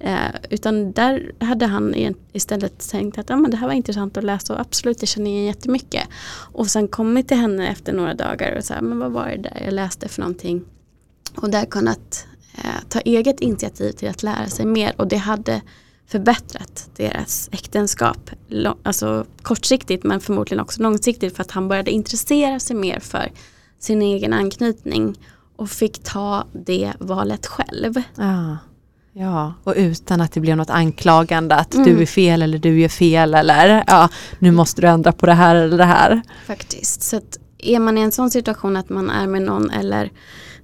[0.00, 0.16] Eh,
[0.50, 1.94] utan där hade han
[2.32, 5.30] istället tänkt att ja, men det här var intressant att läsa och absolut jag känner
[5.30, 6.08] igen jättemycket.
[6.52, 9.62] Och sen kommit till henne efter några dagar och så men vad var det där
[9.64, 10.64] jag läste för någonting.
[11.36, 12.26] Och där kunnat
[12.88, 15.60] ta eget initiativ till att lära sig mer och det hade
[16.06, 18.30] förbättrat deras äktenskap.
[18.82, 23.32] Alltså kortsiktigt men förmodligen också långsiktigt för att han började intressera sig mer för
[23.78, 25.18] sin egen anknytning
[25.56, 28.02] och fick ta det valet själv.
[28.16, 28.56] Ja.
[29.14, 31.86] Ja, och utan att det blir något anklagande att Mm.
[31.86, 35.34] du är fel eller du är fel eller ja, nu måste du ändra på det
[35.34, 36.22] här eller det här.
[36.46, 37.02] Faktiskt.
[37.02, 40.10] Så att är man i en sån situation att man är med någon eller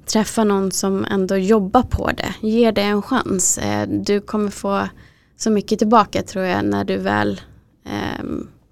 [0.09, 3.59] träffar någon som ändå jobbar på det, ger det en chans.
[3.59, 4.89] Eh, Du kommer få
[5.37, 7.41] så mycket tillbaka tror jag när du väl
[7.87, 8.25] eh,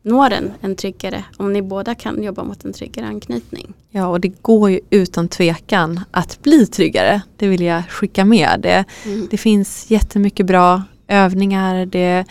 [0.03, 3.73] når en, en tryggare, om ni båda kan jobba mot en tryggare anknytning.
[3.91, 7.23] Ja, och det går ju utan tvekan att bli tryggare.
[7.37, 8.61] Det vill jag skicka med.
[8.63, 9.29] Det, Mm.
[9.31, 11.87] det finns jättemycket bra övningar.
[11.87, 12.25] Det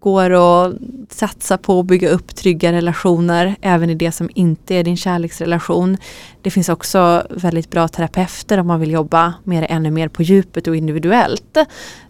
[0.00, 0.74] går att
[1.08, 5.96] satsa på att bygga upp trygga relationer även i det som inte är din kärleksrelation.
[6.42, 10.22] Det finns också väldigt bra terapeuter om man vill jobba med det ännu mer på
[10.22, 11.58] djupet och individuellt.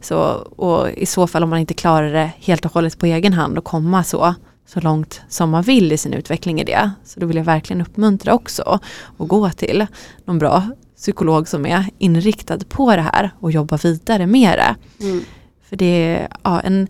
[0.00, 0.18] Så,
[0.56, 3.58] och I så fall om man inte klarar det helt och hållet på egen hand
[3.58, 4.34] och komma så,
[4.66, 6.90] så långt som man vill i sin utveckling i det.
[7.04, 8.80] Så då vill jag verkligen uppmuntra också
[9.16, 9.86] och gå till
[10.24, 10.62] någon bra
[10.96, 15.04] psykolog som är inriktad på det här och jobba vidare med det.
[15.04, 15.24] Mm.
[15.68, 16.88] För det är ja, en,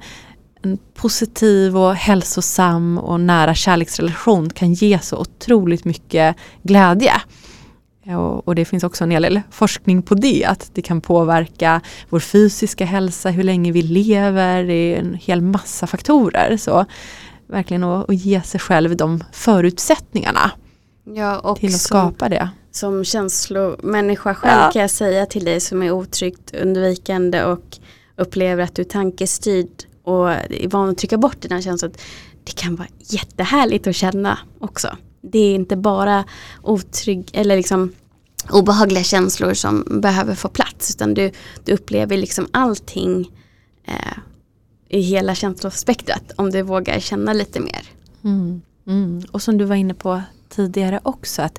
[0.62, 7.12] en positiv och hälsosam och nära kärleksrelation kan ge så otroligt mycket glädje.
[8.16, 11.81] Och, och det finns också en hel del forskning på det, att det kan påverka
[12.09, 16.57] vår fysiska hälsa, hur länge vi lever, det är en hel massa faktorer.
[16.57, 16.85] Så
[17.47, 20.51] verkligen att, att ge sig själv de förutsättningarna
[21.14, 22.49] Ja, till att skapa det.
[22.70, 24.70] som känslomänniska själv Ja.
[24.72, 27.79] kan jag säga till dig som är otryggt undvikande och
[28.18, 31.92] upplever att du är tankestyrd och är van att trycka bort dina känslor.
[32.44, 34.96] Det kan vara jättehärligt att känna också.
[35.20, 36.24] Det är inte bara
[36.62, 37.92] otrygg eller liksom
[38.50, 41.30] obehagliga känslor som behöver få plats utan du,
[41.64, 43.30] du upplever liksom allting
[43.84, 44.18] eh,
[44.88, 47.82] i hela känslospektrat om du vågar känna lite mer.
[48.24, 49.22] Mm, mm.
[49.30, 51.58] Och som du var inne på tidigare också att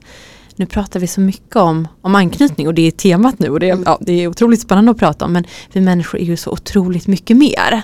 [0.60, 3.70] nu pratar vi så mycket om, om anknytning och det är temat nu och det,
[3.70, 5.44] är- ja, det är otroligt spännande att prata om men
[5.74, 7.82] vi människor är ju så otroligt mycket mer.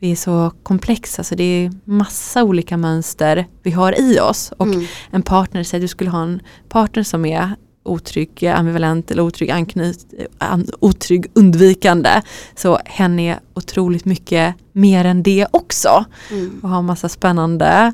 [0.00, 4.66] Vi är så komplexa så det är massa olika mönster vi har i oss och
[4.66, 4.84] Mm.
[5.10, 7.50] en partner, säg du skulle ha en partner som är
[7.84, 9.98] otrygg, ambivalent eller otrygg anknyt,
[10.38, 12.22] an, otrygg undvikande
[12.56, 16.60] så hen är otroligt mycket mer än det också Mm.
[16.62, 17.92] och har massa spännande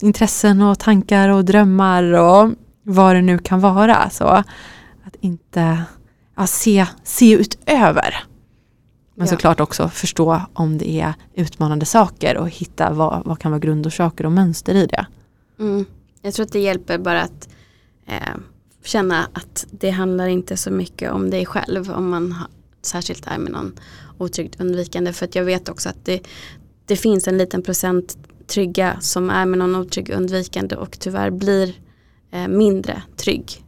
[0.00, 2.50] intressen och tankar och drömmar och
[2.84, 4.10] vad det nu kan vara.
[4.10, 5.82] Så att inte
[6.36, 8.24] ja, se, se utöver.
[9.14, 9.30] Men Ja.
[9.30, 14.26] såklart också förstå om det är utmanande saker och hitta vad, vad kan vara grundorsaker
[14.26, 15.06] och mönster i det.
[15.58, 15.84] Mm.
[16.22, 17.48] Jag tror att det hjälper bara att
[18.06, 18.34] eh,
[18.84, 22.48] känna att det handlar inte så mycket om dig själv om man har,
[22.82, 23.72] särskilt är med någon
[24.18, 25.12] otryggt undvikande.
[25.12, 26.20] För att jag vet också att det,
[26.86, 31.74] det finns en liten procent trygga som är med någon otrygg undvikande och tyvärr blir
[32.34, 33.64] Eh, mindre trygg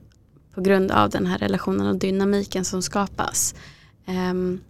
[0.54, 3.54] på grund av den här relationen och dynamiken som skapas.
[4.06, 4.60] Ehm,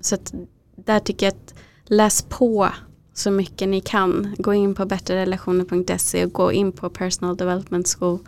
[0.00, 0.34] så att
[0.76, 2.68] där tycker jag att läs på
[3.14, 4.34] så mycket ni kan.
[4.38, 8.18] Gå in på bättrerelationer.se och gå in på Personal Development School.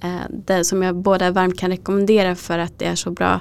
[0.00, 3.40] Eh, där som jag båda varmt kan rekommendera för att det är så bra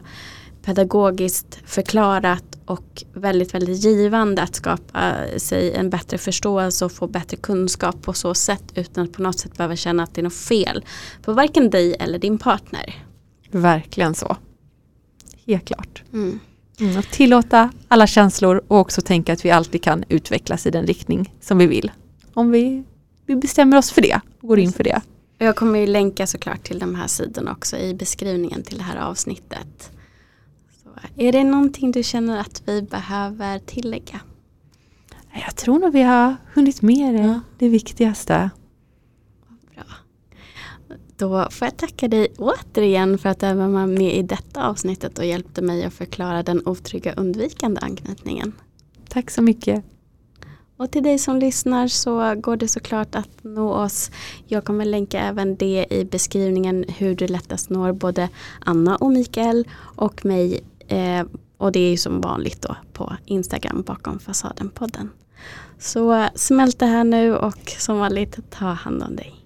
[0.66, 7.38] pedagogiskt förklarat och väldigt, väldigt givande att skapa sig en bättre förståelse och få bättre
[7.38, 10.34] kunskap på så sätt utan att på något sätt behöva känna att det är något
[10.34, 10.86] fel
[11.22, 13.06] på varken dig eller din partner.
[13.52, 14.38] Verkligen så.
[15.46, 16.04] Helt klart.
[16.14, 16.40] Mm.
[16.80, 20.88] Mm, och tillåta alla känslor och också tänka att vi alltid kan utvecklas i den
[20.88, 21.92] riktning som vi vill.
[22.34, 22.84] Om vi,
[23.26, 25.02] vi bestämmer oss för det och går in för det.
[25.38, 28.98] Jag kommer ju länka såklart till de här sidorna också i beskrivningen till det här
[28.98, 29.92] avsnittet.
[31.18, 34.20] Är det någonting du känner att vi behöver tillägga?
[35.34, 37.40] Jag tror nog vi har hunnit med det, Ja.
[37.60, 38.50] det viktigaste.
[39.76, 39.84] Bra.
[41.18, 45.26] Då får jag tacka dig återigen för att du var med i detta avsnittet och
[45.26, 48.54] hjälpte mig att förklara den otrygga undvikande anknytningen.
[49.10, 49.84] Tack så mycket.
[50.78, 54.12] Och till dig som lyssnar så går det såklart att nå oss.
[54.48, 58.30] Jag kommer länka även det i beskrivningen hur du lättast når både
[58.66, 60.62] Anna och Mikael och mig.
[60.88, 61.26] Eh,
[61.58, 65.10] och det är ju som vanligt då på Instagram bakom fasaden-podden.
[65.80, 69.46] Så eh, smält det här nu och som vanligt ta hand om dig.